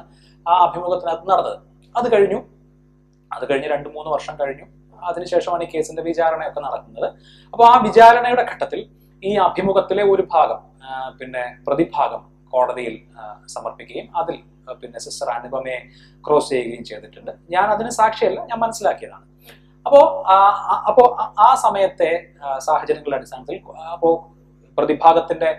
[0.45, 1.59] ആ അഭിമുഖത്തിനകത്ത് നടന്നത്.
[1.95, 2.39] അത് കഴിഞ്ഞു.
[3.31, 4.65] അത് കഴിഞ്ഞ് രണ്ട് മൂന്ന് വർഷം കഴിഞ്ഞു.
[5.09, 7.07] അതിനുശേഷമാണ് ഈ കേസിന്റെ വിചാരണയൊക്കെ നടക്കുന്നത്.
[7.53, 8.79] അപ്പോൾ ആ വിചാരണയുടെ ഘട്ടത്തിൽ
[9.23, 10.61] ഈ അഭിമുഖത്തിലെ ഒരു ഭാഗം
[11.19, 12.21] പിന്നെ പ്രതിഭാഗം
[12.53, 12.95] കോടതിയിൽ
[13.55, 14.37] സമർപ്പിക്കുകയും അതിൽ
[14.81, 15.79] പിന്നെ സിസ്റ്റർ അനുപമയെ
[16.25, 17.31] ക്രോസ് ചെയ്യുകയും ചെയ്തിട്ടുണ്ട്.
[17.55, 19.25] ഞാൻ അതിന് സാക്ഷിയല്ല ഞാൻ മനസ്സിലാക്കിയതാണ്.
[19.85, 19.99] അപ്പോ
[20.87, 21.03] അപ്പോ
[21.39, 22.09] ആ- സമയത്തെ
[22.57, 23.57] സാഹചര്യങ്ങളുടെ അടിസ്ഥാനത്തിൽ
[23.93, 24.09] അപ്പോ
[24.77, 25.49] പ്രതിഭാഗത്തിന്റെ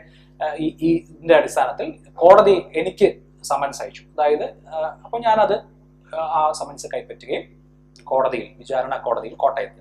[0.59, 3.09] ഈ ഇതിന്റെ അടിസ്ഥാനത്തിൽ കോടതി എനിക്ക്
[3.45, 4.03] സമൻസ് അയച്ചു.
[4.15, 4.45] അതായത്
[5.05, 5.55] അപ്പൊ ഞാനത്
[6.37, 7.45] ആ സമൻസ് കൈപ്പറ്റുകയും
[8.07, 9.81] കോടതിയിൽ വിചാരണ കോടതിയിൽ കോട്ടയത്ത്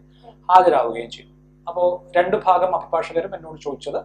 [0.49, 1.31] ഹാജരാകുകയും ചെയ്തു.
[1.67, 1.83] അപ്പോ
[2.17, 3.99] രണ്ട് ഭാഗം അഭിഭാഷകരും എന്നോട് ചോദിച്ചത്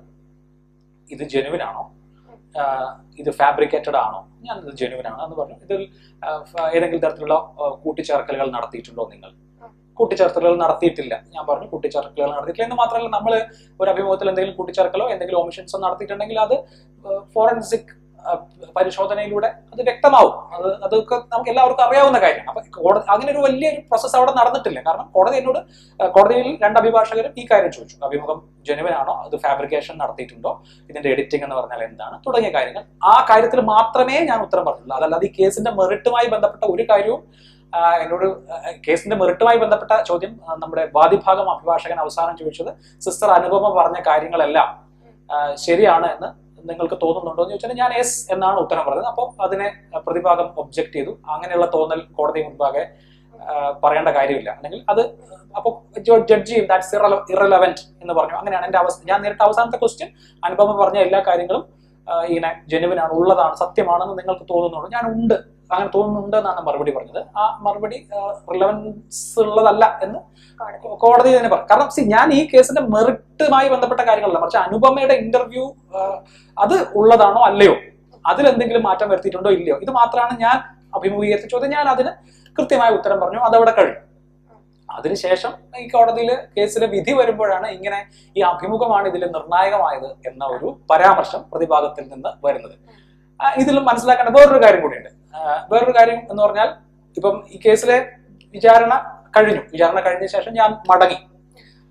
[1.11, 1.83] ഇത് ജെനുവിൻ ആണോ?
[3.19, 4.21] ഇത് ഫാബ്രിക്കേറ്റഡ് ആണോ?
[4.43, 5.57] ഞാൻ ഇത് ജെനുവിൻ ആണോ എന്ന് പറഞ്ഞു.
[5.65, 5.83] ഇതിൽ
[6.73, 7.37] ഏതെങ്കിലും തരത്തിലുള്ള
[7.85, 9.31] കൂട്ടിച്ചേർക്കലുകൾ നടത്തിയിട്ടുണ്ടോ നിങ്ങൾ?
[10.03, 11.15] കൂട്ടിച്ചേർക്കലുകൾ നടത്തിയിട്ടില്ല.
[11.35, 13.35] ഞാൻ പറഞ്ഞു കൂട്ടിച്ചേർക്കലുകൾ നടത്തിയിട്ടില്ല എന്ന് മാത്രമല്ല നമ്മൾ
[13.81, 16.57] ഒരു അഭിമുഖത്തിൽ എന്തെങ്കിലും കൂട്ടിച്ചേർക്കലോ എന്തെങ്കിലും ഓമിഷൻസോ നടത്തിയിട്ടുണ്ടെങ്കിൽ അത്
[17.35, 17.93] ഫോറൻസിക്
[18.77, 20.35] പരിശോധനയിലൂടെ അത് വ്യക്തമാവും.
[20.57, 24.79] അത് അതൊക്കെ നമുക്ക് എല്ലാവർക്കും അറിയാവുന്ന കാര്യമാണ് അപ്പൊ കോടതി അങ്ങനെ ഒരു വലിയൊരു പ്രോസസ്സ് അവിടെ നടന്നിട്ടില്ല.
[24.89, 25.59] കാരണം കോടതി എന്നോട്
[26.17, 27.97] കോടതിയിൽ രണ്ട് അഭിഭാഷകരും ഈ കാര്യം ചോദിച്ചു.
[28.09, 28.39] അഭിമുഖം
[28.69, 30.53] ജനുവൻ ആണോ അത് ഫാബ്രിക്കേഷൻ നടത്തിയിട്ടുണ്ടോ?
[30.91, 32.19] ഇതിന്റെ എഡിറ്റിംഗ് എന്ന് പറഞ്ഞാൽ എന്താണ്?
[32.27, 32.85] തുടങ്ങിയ കാര്യങ്ങൾ.
[33.13, 34.99] ആ കാര്യത്തിൽ മാത്രമേ ഞാൻ ഉത്തരം പറഞ്ഞിട്ടുള്ളൂ.
[35.01, 37.23] അതല്ലാതെ ഈ കേസിന്റെ മെറിറ്റുമായി ബന്ധപ്പെട്ട ഒരു കാര്യവും
[38.03, 38.27] എന്നോട്
[38.87, 42.71] കേസിന്റെ മെറിറ്റുമായി ബന്ധപ്പെട്ട ചോദ്യം നമ്മുടെ വാദിഭാഗം അഭിഭാഷകൻ അവസാനം ചോദിച്ചത്
[43.05, 44.69] സിസ്റ്റർ അനുപമ പറഞ്ഞ കാര്യങ്ങളെല്ലാം
[45.67, 46.29] ശരിയാണ് എന്ന്
[46.71, 47.43] നിങ്ങൾക്ക് തോന്നുന്നുണ്ടോ?
[47.43, 49.09] എന്ന് ചോദിച്ചാൽ ഞാൻ എസ് എന്നാണ് ഉത്തരം പറഞ്ഞത്.
[49.13, 49.69] അപ്പോൾ അതിനെ
[50.07, 51.13] പ്രതിഭാഗം ഒബ്ജക്ട് ചെയ്തു.
[51.35, 52.83] അങ്ങനെയുള്ള തോന്നൽ കോടതി മുൻപാകെ
[53.83, 54.51] പറയേണ്ട കാര്യമില്ല.
[54.59, 55.01] അല്ലെങ്കിൽ അത്
[55.59, 55.73] അപ്പോൾ
[56.09, 56.97] ജഡ്ജ് ചെയ്യും ദാറ്റ്സ്
[57.35, 58.37] ഇറലവന്റ് എന്ന് പറഞ്ഞു.
[58.41, 59.01] അങ്ങനെയാണ് എന്റെ അവസ്ഥ.
[59.11, 60.11] ഞാൻ നേരിട്ട് അവസാനത്തെ ക്വസ്റ്റ്യൻ
[60.49, 61.65] അനുപമ പറഞ്ഞ എല്ലാ കാര്യങ്ങളും
[62.29, 65.37] ഇങ്ങനെ ജനുവിനാണ് ഉള്ളതാണ് സത്യമാണെന്ന് നിങ്ങൾക്ക് തോന്നുന്നുള്ളൂ ഞാൻ ഉണ്ട്
[65.75, 67.21] അങ്ങനെ തോന്നുന്നുണ്ട് എന്നാണ് മറുപടി പറഞ്ഞത്.
[67.41, 67.99] ആ മറുപടി
[68.53, 70.21] റിലവൻസ് ഉള്ളതല്ല എന്ന്
[71.05, 71.31] കോടതി.
[71.37, 71.69] തന്നെ പറഞ്ഞു.
[71.71, 74.41] കാരണം സി ഞാൻ ഈ കേസിന്റെ മെറിറ്റുമായി ബന്ധപ്പെട്ട കാര്യങ്ങളല്ല.
[74.45, 75.65] മറിച്ച് അനുപമയുടെ ഇന്റർവ്യൂ
[76.57, 77.75] അത് ഉള്ളതാണോ അല്ലയോ?
[78.31, 79.77] അതിലെന്തെങ്കിലും മാറ്റം വരുത്തിയിട്ടുണ്ടോ ഇല്ലയോ?
[79.85, 80.57] ഇത് മാത്രമാണ് ഞാൻ
[80.97, 81.71] അഭിമുഖീകരിച്ച ചോദ്യം.
[81.77, 82.11] ഞാൻ അതിന്
[82.59, 83.41] കൃത്യമായ ഉത്തരം പറഞ്ഞു.
[83.49, 84.01] അതവിടെ കഴിഞ്ഞു.
[84.89, 85.53] അതിനുശേഷം
[85.83, 87.99] ഈ കോടതിയിൽ കേസിലെ വിധി വരുമ്പോഴാണ് ഇങ്ങനെ
[88.39, 92.75] ഈ അഭിമുഖമാണ് ഇതിൽ നിർണായകമായത് എന്ന ഒരു പരാമർശം പ്രതിഭാഗത്തിൽ നിന്ന് വരുന്നത്.
[93.41, 95.11] ഇതിലും ഇതിൽ മനസ്സിലാക്കേണ്ട വേറൊരു കാര്യം കൂടിയുണ്ട്.
[95.73, 96.71] വേറൊരു കാര്യം എന്ന് പറഞ്ഞാൽ
[97.17, 97.99] ഇപ്പം ഈ കേസിലെ
[98.55, 98.95] വിചാരണ
[99.37, 99.63] കഴിഞ്ഞു.
[99.75, 101.19] വിചാരണ കഴിഞ്ഞ ശേഷം ഞാൻ മടങ്ങി.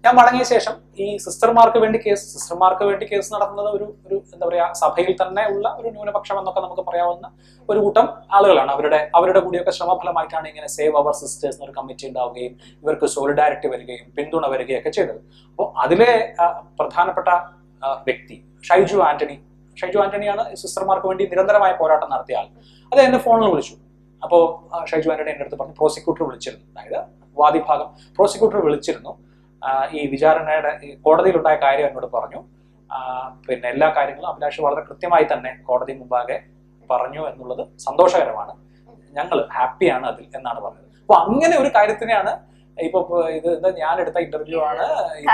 [0.03, 4.65] ഞാൻ മടങ്ങിയ ശേഷം ഈ സിസ്റ്റർമാർക്ക് വേണ്ടി കേസ് സിസ്റ്റർമാർക്ക് വേണ്ടി കേസ് നടത്തുന്നത് ഒരു ഒരു എന്താ പറയാ
[4.79, 7.27] സഭയിൽ തന്നെ ഉള്ള ഒരു ന്യൂനപക്ഷം എന്നൊക്കെ നമുക്ക് പറയാവുന്ന
[7.69, 8.71] ഒരു കൂട്ടം ആളുകളാണ്.
[8.75, 14.47] അവരുടെ അവരുടെ കൂടിയൊക്കെ ശ്രമഫലമായിട്ടാണ് ഇങ്ങനെ സേവ് അവർ സിസ്റ്റേഴ്സ് എന്നൊരു കമ്മിറ്റി ഉണ്ടാവുകയും ഇവർക്ക് സോളിഡാരിറ്റി വരികയും പിന്തുണ
[14.53, 15.21] വരികയൊക്കെ ചെയ്തത്.
[15.51, 16.11] അപ്പോൾ അതിലെ
[16.79, 17.29] പ്രധാനപ്പെട്ട
[18.09, 18.37] വ്യക്തി
[18.69, 19.37] ഷൈജു ആന്റണി
[19.77, 22.47] ഷൈജു ആന്റണിയാണ് സിസ്റ്റർമാർക്ക് വേണ്ടി നിരന്തരമായ പോരാട്ടം നടത്തിയ ആൾ.
[22.91, 23.75] അത് എന്നെ ഫോണിൽ വിളിച്ചു.
[24.23, 24.41] അപ്പോൾ
[24.89, 26.65] ഷൈജു ആന്റണി എന്റെ അടുത്ത് പറഞ്ഞു പ്രോസിക്യൂട്ടർ വിളിച്ചിരുന്നു.
[26.77, 26.99] അതായത്
[27.41, 27.87] വാദിഭാഗം
[28.17, 29.11] പ്രോസിക്യൂട്ടർ വിളിച്ചിരുന്നു.
[29.97, 30.71] ഈ വിചാരണയുടെ
[31.05, 32.39] കോടതിയിലുണ്ടായ കാര്യം എന്നോട് പറഞ്ഞു.
[33.47, 36.37] പിന്നെ എല്ലാ കാര്യങ്ങളും അഭിലാഷ് വളരെ കൃത്യമായി തന്നെ കോടതി മുമ്പാകെ
[36.91, 38.53] പറഞ്ഞു എന്നുള്ളത് സന്തോഷകരമാണ്.
[39.17, 40.87] ഞങ്ങൾ ഹാപ്പിയാണ് അതിൽ എന്നാണ് പറഞ്ഞത്.
[41.03, 42.33] അപ്പൊ അങ്ങനെ ഒരു കാര്യത്തിനെയാണ്
[42.77, 42.99] ഇപ്പൊ
[43.37, 44.85] ഇത് എന്താ ഞാൻ എടുത്ത ഇന്റർവ്യൂ ആണ്
[45.23, 45.29] ഇത്.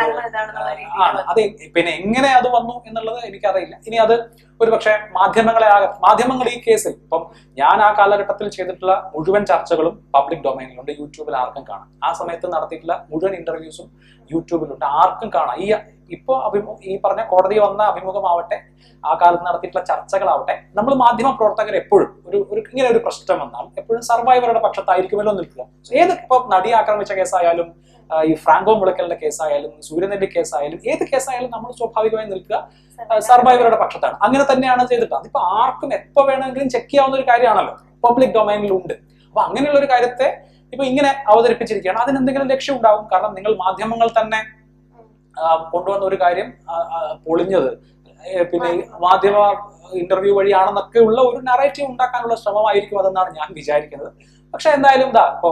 [1.07, 1.41] ആണ് അത്
[1.75, 3.75] പിന്നെ എങ്ങനെ അത് വന്നു എന്നുള്ളത് എനിക്കറിയില്ല.
[3.87, 4.15] ഇനി അത്
[4.59, 7.23] ഒരു പക്ഷേ മാധ്യമങ്ങളെ ആകെ മാധ്യമങ്ങൾ ഈ കേസിൽ ഇപ്പം
[7.57, 10.91] ഞാൻ ആ കാലഘട്ടത്തിൽ ചെയ്തിട്ടുള്ള മുഴുവൻ ചർച്ചകളും പബ്ലിക് ഡൊമൈനിലുണ്ട്.
[11.01, 11.89] യൂട്യൂബിൽ ആർക്കും കാണാം.
[12.03, 13.87] ആ സമയത്ത് നടത്തിയിട്ടുള്ള മുഴുവൻ ഇന്റർവ്യൂസും
[14.29, 14.85] യൂട്യൂബിലുണ്ട്.
[15.01, 15.57] ആർക്കും കാണാം.
[15.65, 15.67] ഈ
[16.11, 18.57] ഇപ്പോ അഭിമുഖ ഈ പറഞ്ഞ കോടതി വന്ന അഭിമുഖമാവട്ടെ
[19.03, 24.01] ആ കാലത്ത് നടത്തിയിട്ടുള്ള ചർച്ചകളാവട്ടെ നമ്മൾ മാധ്യമ പ്രവർത്തകർ എപ്പോഴും ഒരു ഒരു ഇങ്ങനെ ഒരു പ്രശ്നം വന്നാൽ എപ്പോഴും
[24.01, 25.63] സർവൈവറുടെ പക്ഷത്തായിരിക്കുമല്ലോ നിൽക്കുക.
[26.01, 27.96] ഏത് ഇപ്പൊ നടി ആക്രമിച്ച കേസായാലും ആ,
[28.29, 32.57] ഈ ഫ്രാങ്കോ മുളക്കലിന്റെ കേസായാലും സൂര്യനെന്റെ കേസായാലും ഏത് കേസായാലും നമ്മൾ സ്വാഭാവികമായി നിൽക്കുക
[33.29, 34.15] സർവൈവറുടെ പക്ഷത്താണ്.
[34.25, 35.15] അങ്ങനെ തന്നെയാണ് ചെയ്തിട്ട്.
[35.21, 37.73] അതിപ്പോ ആർക്കും എപ്പോ വേണമെങ്കിലും ചെക്ക് ചെയ്യാവുന്ന ഒരു കാര്യമാണല്ലോ.
[38.05, 38.95] പബ്ലിക് ഡൊമൈനിലുണ്ട്
[39.27, 40.27] അപ്പൊ അങ്ങനെയുള്ള ഒരു കാര്യത്തെ
[40.73, 41.99] ഇപ്പൊ ഇങ്ങനെ അവതരിപ്പിച്ചിരിക്കുകയാണ്.
[42.03, 43.03] അതിന് എന്തെങ്കിലും ലക്ഷ്യം ഉണ്ടാവും?
[43.11, 44.39] കാരണം നിങ്ങൾ മാധ്യമങ്ങൾ തന്നെ
[45.73, 46.47] കൊണ്ടുവന്ന ഒരു കാര്യം
[47.25, 47.71] പൊളിഞ്ഞത്.
[48.51, 48.69] പിന്നെ
[49.05, 49.37] മാധ്യമ
[50.01, 54.11] ഇന്റർവ്യൂ വഴിയാണെന്നൊക്കെ ഉള്ള ഒരു നറേറ്റീവ് ഉണ്ടാക്കാനുള്ള ശ്രമമായിരിക്കും അതെന്നാണ് ഞാൻ വിചാരിക്കുന്നത്.
[54.53, 55.51] പക്ഷെ എന്തായാലും ഇതാ ഇപ്പോ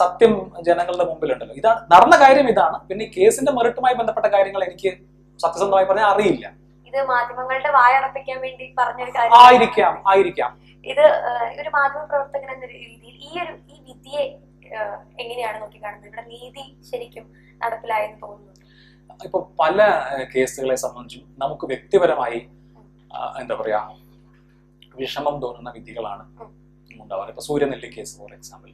[0.00, 0.32] സത്യം
[0.66, 1.54] ജനങ്ങളുടെ മുമ്പിലുണ്ടല്ലോ.
[1.60, 2.78] ഇതാണ് നടന്ന കാര്യം ഇതാണ്.
[2.88, 4.90] പിന്നെ ഈ കേസിന്റെ മെറിറ്റുമായി ബന്ധപ്പെട്ട കാര്യങ്ങൾ എനിക്ക്
[5.44, 6.46] സത്യസന്ധമായി പറഞ്ഞാൽ അറിയില്ല.
[6.88, 9.36] ഇത് മാധ്യമങ്ങളുടെ വായടപ്പിക്കാൻ വേണ്ടി പറഞ്ഞൊരു കാര്യം.
[9.46, 10.50] ആയിരിക്കാം ആയിരിക്കാം.
[10.92, 11.04] ഇത്
[11.60, 14.22] ഒരു മാധ്യമ പ്രവർത്തകൻ എന്ന രീതിയിൽ ഈ ഒരു ഈ വിധിയെ
[15.22, 16.08] എങ്ങനെയാണ് നോക്കിക്കാണുന്നത്?
[16.10, 17.24] ഇവിടെ നീതി ശരിക്കും
[17.62, 18.54] നടപ്പിലായെന്ന് തോന്നുന്നു.
[19.26, 19.78] ഇപ്പൊ പല
[20.32, 22.40] കേസുകളെ സംബന്ധിച്ചും നമുക്ക് വ്യക്തിപരമായി
[23.40, 23.80] എന്താ പറയാ
[25.00, 26.24] വിഷമം തോന്നുന്ന വിധികളാണ്
[27.02, 28.70] ഉണ്ടാവാറ് ഇപ്പൊ സൂര്യനെല്ലി കേസ് ഫോർ എക്സാമ്പിൾ.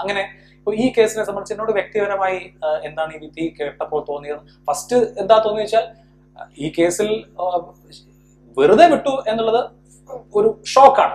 [0.00, 0.22] അങ്ങനെ
[0.58, 2.38] ഇപ്പൊ ഈ കേസിനെ സംബന്ധിച്ച് എന്നോട് വ്യക്തിപരമായി
[2.88, 4.40] എന്താണ് ഈ വിധി കേട്ടപ്പോൾ തോന്നിയത്?
[4.68, 5.84] ഫസ്റ്റ് എന്താ തോന്നി വെച്ചാൽ
[6.64, 7.10] ഈ കേസിൽ
[8.56, 9.62] വെറുതെ വിട്ടു എന്നുള്ളത്
[10.38, 11.14] ഒരു ഷോക്കാണ്.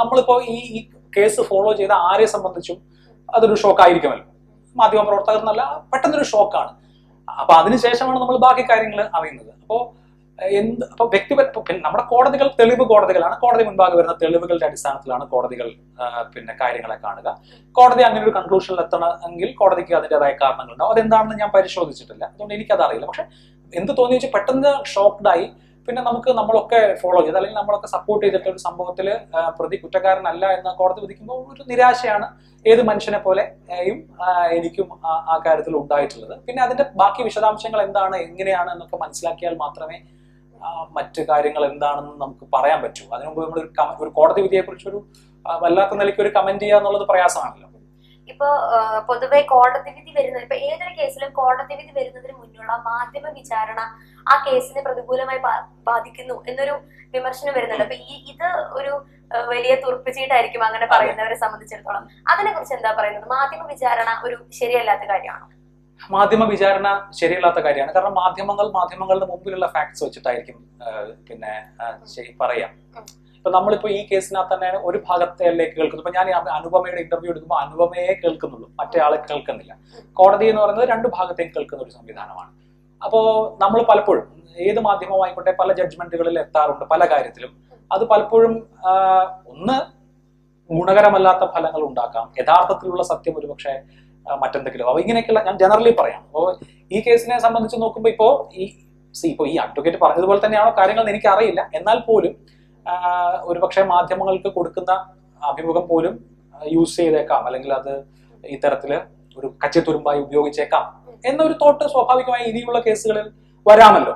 [0.00, 0.80] നമ്മളിപ്പോ ഈ ഈ
[1.16, 2.78] കേസ് ഫോളോ ചെയ്ത ആരെ സംബന്ധിച്ചും
[3.28, 4.26] അതൊരു ഷോക്ക് ആയിരിക്കുമല്ലോ
[4.76, 5.62] മാധ്യമ പ്രവർത്തകർ എന്നല്ല
[5.92, 6.72] പെട്ടെന്നൊരു ഷോക്കാണ്.
[7.28, 9.50] അപ്പൊ അതിനുശേഷമാണ് നമ്മൾ ബാക്കി കാര്യങ്ങൾ അറിയുന്നത്.
[9.62, 9.76] അപ്പോ
[10.38, 13.38] എന്ത് അപ്പൊ വ്യക്തിപര നമ്മുടെ കോടതികൾ തെളിവ് കോടതികളാണ്.
[13.40, 15.68] കോടതി മുൻപാകെ വരുന്ന തെളിവുകളുടെ അടിസ്ഥാനത്തിലാണ് കോടതികൾ
[16.34, 17.28] പിന്നെ കാര്യങ്ങളെ കാണുക.
[17.76, 20.92] കോടതി അങ്ങനെ ഒരു കൺക്ലൂഷനിൽ എത്തണമെങ്കിൽ കോടതിക്ക് അതിന്റെതായ കാരണങ്ങളുണ്ടാവും.
[20.92, 22.24] അതെന്താണെന്ന് ഞാൻ പരിശോധിച്ചിട്ടില്ല.
[22.24, 23.24] അതുകൊണ്ട് എനിക്കത് അറിയില്ല പക്ഷെ
[23.72, 25.44] എന്ത് തോന്നി വെച്ചാൽ പെട്ടെന്ന് ഷോക്ക്ഡായി
[25.88, 29.06] പിന്നെ നമുക്ക് നമ്മളൊക്കെ ഫോളോ ചെയ്ത് അല്ലെങ്കിൽ നമ്മളൊക്കെ സപ്പോർട്ട് ചെയ്തിട്ട് ഒരു സംഭവത്തിൽ
[29.58, 32.26] പ്രതി കുറ്റക്കാരനല്ല എന്ന് കോടതി വിധിക്കുമ്പോൾ ഒരു നിരാശയാണ്
[32.66, 33.96] ഏത് മനുഷ്യനെ പോലെയും
[34.50, 36.40] എനിക്കും ആ- കാര്യത്തിൽ ഉണ്ടായിട്ടുള്ളത്.
[36.40, 39.98] പിന്നെ അതിന്റെ ബാക്കി വിശദാംശങ്ങൾ എന്താണ് എങ്ങനെയാണ് എന്നൊക്കെ മനസ്സിലാക്കിയാൽ മാത്രമേ
[40.96, 43.04] മറ്റ് കാര്യങ്ങൾ എന്താണെന്ന് നമുക്ക് പറയാൻ പറ്റൂ.
[43.14, 43.60] അതിനു മുമ്പ് നമ്മൾ
[44.04, 45.00] ഒരു കോടതി വിധിയെ കുറിച്ച് ഒരു
[45.64, 47.68] വല്ലാത്ത നിലയ്ക്ക് ഒരു കമന്റ് ചെയ്യുക എന്നുള്ളത് പ്രയാസമാണല്ലോ.
[48.32, 48.48] ഇപ്പൊ
[49.08, 53.80] പൊതുവെ കോടതി വിധി വരുന്ന ഇപ്പൊ ഏതൊരു കേസിലും കോടതി വിധി വരുന്നതിന് മുന്നുള്ള മാധ്യമ വിചാരണ
[54.32, 55.40] ആ കേസിനെ പ്രതികൂലമായി
[55.90, 56.74] ബാധിക്കുന്നു എന്നൊരു
[57.14, 57.84] വിമർശനം വരുന്നുണ്ട്.
[57.86, 58.48] അപ്പൊ ഈ ഇത്
[58.78, 58.92] ഒരു
[59.50, 62.04] വലിയ വലിയ തുറപ്പിച്ചീട്ടായിരിക്കും അങ്ങനെ പറയുന്നവരെ സംബന്ധിച്ചിടത്തോളം.
[62.32, 63.26] അതിനെ കുറിച്ച് എന്താ പറയുന്നത്?
[63.34, 65.46] മാധ്യമ വിചാരണ ഒരു ശരിയല്ലാത്ത കാര്യമാണോ?
[66.10, 66.88] മാധ്യമ വിചാരണ
[67.18, 67.92] ശരിയല്ലാത്ത കാര്യമാണ്.
[67.94, 70.58] കാരണം മാധ്യമങ്ങൾ മാധ്യമങ്ങളുടെ മുമ്പിലുള്ള ഫാക്ട്സ് വെച്ചിട്ടായിരിക്കും
[71.28, 71.52] പിന്നെ
[72.40, 72.70] പറയാം.
[73.36, 76.02] ഇപ്പൊ നമ്മളിപ്പോ ഈ കേസിനകത്ത് തന്നെ ഒരു ഭാഗത്തേക്ക് കേൾക്കുന്നു.
[76.02, 76.26] ഇപ്പൊ ഞാൻ
[76.58, 78.68] അനുപമയുടെ ഇന്റർവ്യൂ എടുക്കുമ്പോൾ അനുപമയെ കേൾക്കുന്നുള്ളൂ.
[78.80, 79.76] മറ്റേ ആളെ കേൾക്കുന്നില്ല.
[80.12, 82.52] കോടതി എന്ന് പറയുന്നത് രണ്ട് ഭാഗത്തേക്ക് കേൾക്കുന്ന ഒരു സംവിധാനമാണ്.
[83.04, 83.20] അപ്പോ
[83.62, 84.26] നമ്മൾ പലപ്പോഴും
[84.68, 87.52] ഏത് മാധ്യമമായിക്കോട്ടെ പല ജഡ്ജ്മെന്റുകളിൽ എത്താറുണ്ട് പല കാര്യത്തിലും.
[87.92, 88.54] അത് പലപ്പോഴും
[89.52, 89.76] ഒന്ന്
[90.70, 92.32] ഗുണകരമല്ലാത്ത ഫലങ്ങൾ ഉണ്ടാക്കാം.
[92.40, 93.74] യഥാർത്ഥത്തിലുള്ള സത്യം ഒരുപക്ഷെ
[94.42, 94.86] മറ്റെന്തെങ്കിലും.
[94.90, 96.22] അപ്പൊ ഇങ്ങനെയൊക്കെയുള്ള ഞാൻ ജനറലി പറയാം.
[96.28, 96.46] അപ്പോൾ
[96.94, 98.28] ഈ കേസിനെ സംബന്ധിച്ച് നോക്കുമ്പോൾ ഇപ്പോ
[98.60, 98.64] ഈ
[99.20, 102.34] സി ഇപ്പോൾ ഈ അഡ്വക്കേറ്റ് പറഞ്ഞതുപോലെ തന്നെയാണോ കാര്യങ്ങൾ എനിക്ക് അറിയില്ല എന്നാൽ പോലും
[103.50, 104.92] ഒരുപക്ഷെ മാധ്യമങ്ങൾക്ക് കൊടുക്കുന്ന
[105.50, 106.14] അഭിമുഖം പോലും
[106.76, 107.42] യൂസ് ചെയ്തേക്കാം.
[107.48, 107.92] അല്ലെങ്കിൽ അത്
[108.44, 108.92] ഇത്തരത്തിൽ
[109.38, 110.84] ഒരു കച്ചിത്തുരുമ്പായി ഉപയോഗിച്ചേക്കാം.
[111.30, 113.26] എന്നൊരു തോട്ട് സ്വാഭാവികമായി ഇനിയുള്ള കേസുകളിൽ
[113.66, 114.14] വരാമല്ലോ.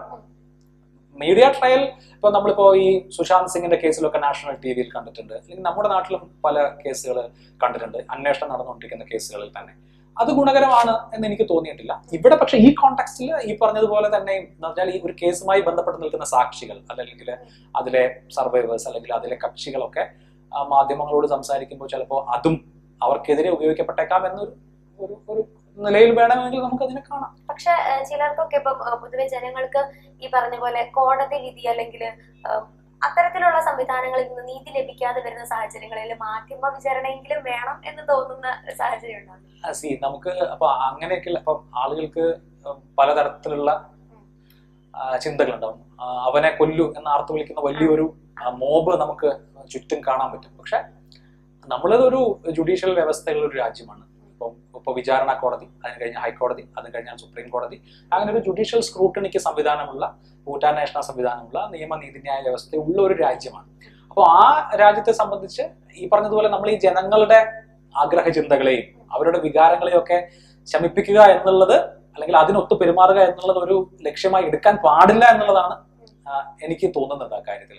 [1.21, 1.83] മീഡിയ ട്രയൽ
[2.17, 2.87] ഇപ്പൊ നമ്മളിപ്പോ ഈ
[3.17, 5.35] സുശാന്ത് സിംഗിന്റെ കേസിലൊക്കെ നാഷണൽ ടി വിയിൽ കണ്ടിട്ടുണ്ട്.
[5.35, 7.19] അല്ലെങ്കിൽ നമ്മുടെ നാട്ടിലും പല കേസുകൾ
[7.63, 7.99] കണ്ടിട്ടുണ്ട്.
[8.15, 9.75] അന്വേഷണം നടന്നുകൊണ്ടിരിക്കുന്ന കേസുകളിൽ തന്നെ.
[10.17, 11.95] അത് ഗുണകരമാണ് എന്ന് എനിക്ക് തോന്നിയിട്ടില്ല.
[12.17, 16.79] ഇവിടെ പക്ഷേ ഈ കോണ്ടെക്സ്റ്റിൽ ഈ പറഞ്ഞതുപോലെ തന്നെ എന്ന് പറഞ്ഞാൽ ഈ ഒരു കേസുമായി ബന്ധപ്പെട്ട് നിൽക്കുന്ന സാക്ഷികൾ
[16.93, 17.31] അല്ലെങ്കിൽ
[17.81, 18.05] അതിലെ
[18.37, 20.05] സർവൈവേഴ്സ് അല്ലെങ്കിൽ അതിലെ കക്ഷികളൊക്കെ
[20.73, 22.57] മാധ്യമങ്ങളോട് സംസാരിക്കുമ്പോൾ ചിലപ്പോൾ അതും
[23.01, 24.53] അവർക്കെതിരെ ഉപയോഗിക്കപ്പെട്ടേക്കാം എന്നൊരു
[25.01, 25.43] ഒരു ഒരു
[25.79, 27.33] നിലയിൽ വേണമെങ്കിൽ നമുക്ക് അതിനെ കാണാം.
[27.49, 27.73] പക്ഷെ
[28.11, 29.81] ചിലർക്കൊക്കെ ഇപ്പൊ പൊതുവെ ജനങ്ങൾക്ക്
[30.23, 32.03] ഈ പറഞ്ഞ പോലെ കോടതി വിധി അല്ലെങ്കിൽ
[33.03, 38.47] അത്തരത്തിലുള്ള സംവിധാനങ്ങളിൽ നിന്ന് നീതി ലഭിക്കാതെ വരുന്ന സാഹചര്യങ്ങളിൽ മാധ്യമ വിചാരണയെങ്കിലും വേണം എന്ന് തോന്നുന്ന
[38.81, 42.25] സാഹചര്യം ഉണ്ടാകും സി നമുക്ക് അപ്പൊ അങ്ങനെയൊക്കെയുള്ള ഇപ്പം ആളുകൾക്ക്
[42.99, 43.71] പലതരത്തിലുള്ള
[45.25, 45.81] ചിന്തകളുണ്ടാവും.
[46.29, 48.07] അവനെ കൊല്ലു എന്ന് ആർത്തു വിളിക്കുന്ന വലിയൊരു
[48.63, 49.29] മോബ് നമുക്ക്
[49.73, 50.53] ചുറ്റും കാണാൻ പറ്റും.
[50.61, 50.79] പക്ഷെ
[51.73, 52.21] നമ്മളതൊരു
[52.57, 54.05] ജുഡീഷ്യൽ വ്യവസ്ഥയുള്ള ഒരു രാജ്യമാണ്.
[54.67, 57.77] ഇപ്പം ഇപ്പൊ വിചാരണ കോടതി അതിന് കഴിഞ്ഞ ഹൈക്കോടതി അതിന് കഴിഞ്ഞാൽ സുപ്രീം കോടതി.
[58.13, 60.05] അങ്ങനെ ഒരു ജുഡീഷ്യൽ സ്ക്രൂട്ടണിക്ക് സംവിധാനമുള്ള
[60.47, 63.69] കൂറ്റാന്വേഷണ സംവിധാനമുള്ള നിയമ നീതിന്യായ വ്യവസ്ഥ ഉള്ള ഒരു രാജ്യമാണ്.
[64.11, 64.45] അപ്പോൾ ആ
[64.83, 65.65] രാജ്യത്തെ സംബന്ധിച്ച്
[66.01, 67.41] ഈ പറഞ്ഞതുപോലെ നമ്മൾ ഈ ജനങ്ങളുടെ
[67.95, 68.87] ആഗ്രഹ ചിന്തകളെയും
[69.17, 70.19] അവരുടെ വികാരങ്ങളെയും ഒക്കെ
[70.69, 71.77] ശമിപ്പിക്കുക എന്നുള്ളത്
[72.15, 73.77] അല്ലെങ്കിൽ അതിനൊത്ത് പെരുമാറുക എന്നുള്ളത് ഒരു
[74.07, 75.77] ലക്ഷ്യമായി എടുക്കാൻ പാടില്ല എന്നുള്ളതാണ്
[76.65, 77.79] എനിക്ക് തോന്നുന്നത് ആ കാര്യത്തിൽ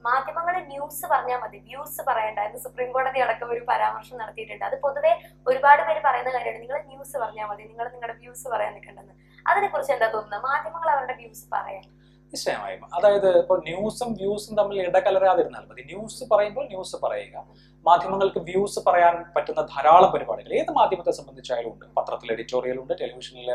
[0.00, 1.58] ഈ മാധ്യമങ്ങളിൽ ന്യൂസ് പറഞ്ഞാൽ മതി.
[1.68, 2.38] വ്യൂസ് പറയണ്ട.
[2.48, 4.64] എന്ന് സുപ്രീം കോടതി അടക്കം ഒരു പരാമർശം നടത്തിയിട്ടുണ്ട്.
[4.68, 5.12] അത് പൊതുവെ
[5.48, 6.60] ഒരുപാട് പേര് പറയുന്ന കാര്യമാണ്.
[6.62, 7.62] നിങ്ങൾ ന്യൂസ് പറഞ്ഞാൽ മതി.
[7.70, 9.14] നിങ്ങൾ നിങ്ങളുടെ വ്യൂസ് പറയാൻ നിൽക്കണ്ടെന്ന്.
[9.50, 10.42] അതിനെ കുറിച്ച് എന്താ തോന്നുന്നത്?
[10.50, 11.84] മാധ്യമങ്ങൾ അവരുടെ വ്യൂസ് പറയാം
[12.32, 12.82] നിശ്ചയമായും.
[12.96, 15.82] അതായത് ഇപ്പോൾ ന്യൂസും വ്യൂസും തമ്മിൽ ഇടകലരാതിരുന്നാൽ മതി.
[15.90, 17.44] ന്യൂസ് പറയുമ്പോൾ ന്യൂസ് പറയുക.
[17.88, 20.52] മാധ്യമങ്ങൾക്ക് വ്യൂസ് പറയാൻ പറ്റുന്ന ധാരാളം പരിപാടികൾ.
[20.60, 21.86] ഏത് മാധ്യമത്തെ സംബന്ധിച്ചായാലും ഉണ്ട്.
[21.98, 23.50] പത്രത്തിൽ എഡിറ്റോറിയൽ ഉണ്ട് ടെലിവിഷനിൽ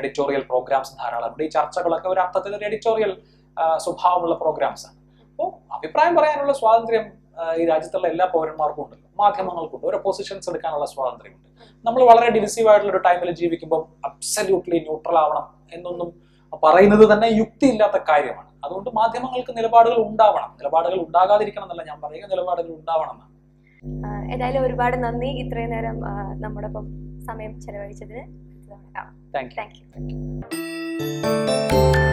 [0.00, 3.14] എഡിറ്റോറിയൽ പ്രോഗ്രാംസ് ധാരാളമുണ്ട് ഈ ചർച്ചകളൊക്കെ ഒരു അർത്ഥത്തിൽ ഒരു എഡിറ്റോറിയൽ
[3.84, 4.99] സ്വഭാവമുള്ള പ്രോഗ്രാംസ് ആണ്.
[5.40, 7.04] അപ്പോൾ അഭിപ്രായം പറയാനുള്ള സ്വാതന്ത്ര്യം
[7.60, 9.84] ഈ രാജ്യത്തുള്ള എല്ലാ പൗരന്മാർക്കും ഉണ്ടല്ലോ മാധ്യമങ്ങൾക്കുണ്ട്.
[9.90, 11.48] ഓരോ പൊസിഷൻസ് എടുക്കാനുള്ള സ്വാതന്ത്ര്യമുണ്ട്.
[11.86, 16.10] നമ്മൾ വളരെ ഡിവിസീവ് ആയിട്ടുള്ള ഒരു ടൈമിൽ ജീവിക്കുമ്പോൾ അബ്സല്യൂട്ട്ലി ന്യൂട്രൽ ആവണം എന്നൊന്നും
[16.64, 18.50] പറയുന്നത് തന്നെ യുക്തിയില്ലാത്ത കാര്യമാണ്.
[18.64, 20.50] അതുകൊണ്ട് മാധ്യമങ്ങൾക്ക് നിലപാടുകൾ ഉണ്ടാവണം.
[20.60, 22.28] നിലപാടുകൾ ഉണ്ടാകാതിരിക്കണം എന്നല്ല ഞാൻ പറയുക.
[22.34, 23.32] നിലപാടുകൾ ഉണ്ടാവണം എന്നാണ്.
[24.34, 25.30] ഏതായാലും ഒരുപാട് നന്ദി.
[25.44, 25.98] ഇത്രയും നേരം
[26.44, 26.70] നമ്മുടെ
[27.30, 28.24] സമയം ചെലവഴിച്ചതിന്.
[29.36, 32.09] Thank you thank you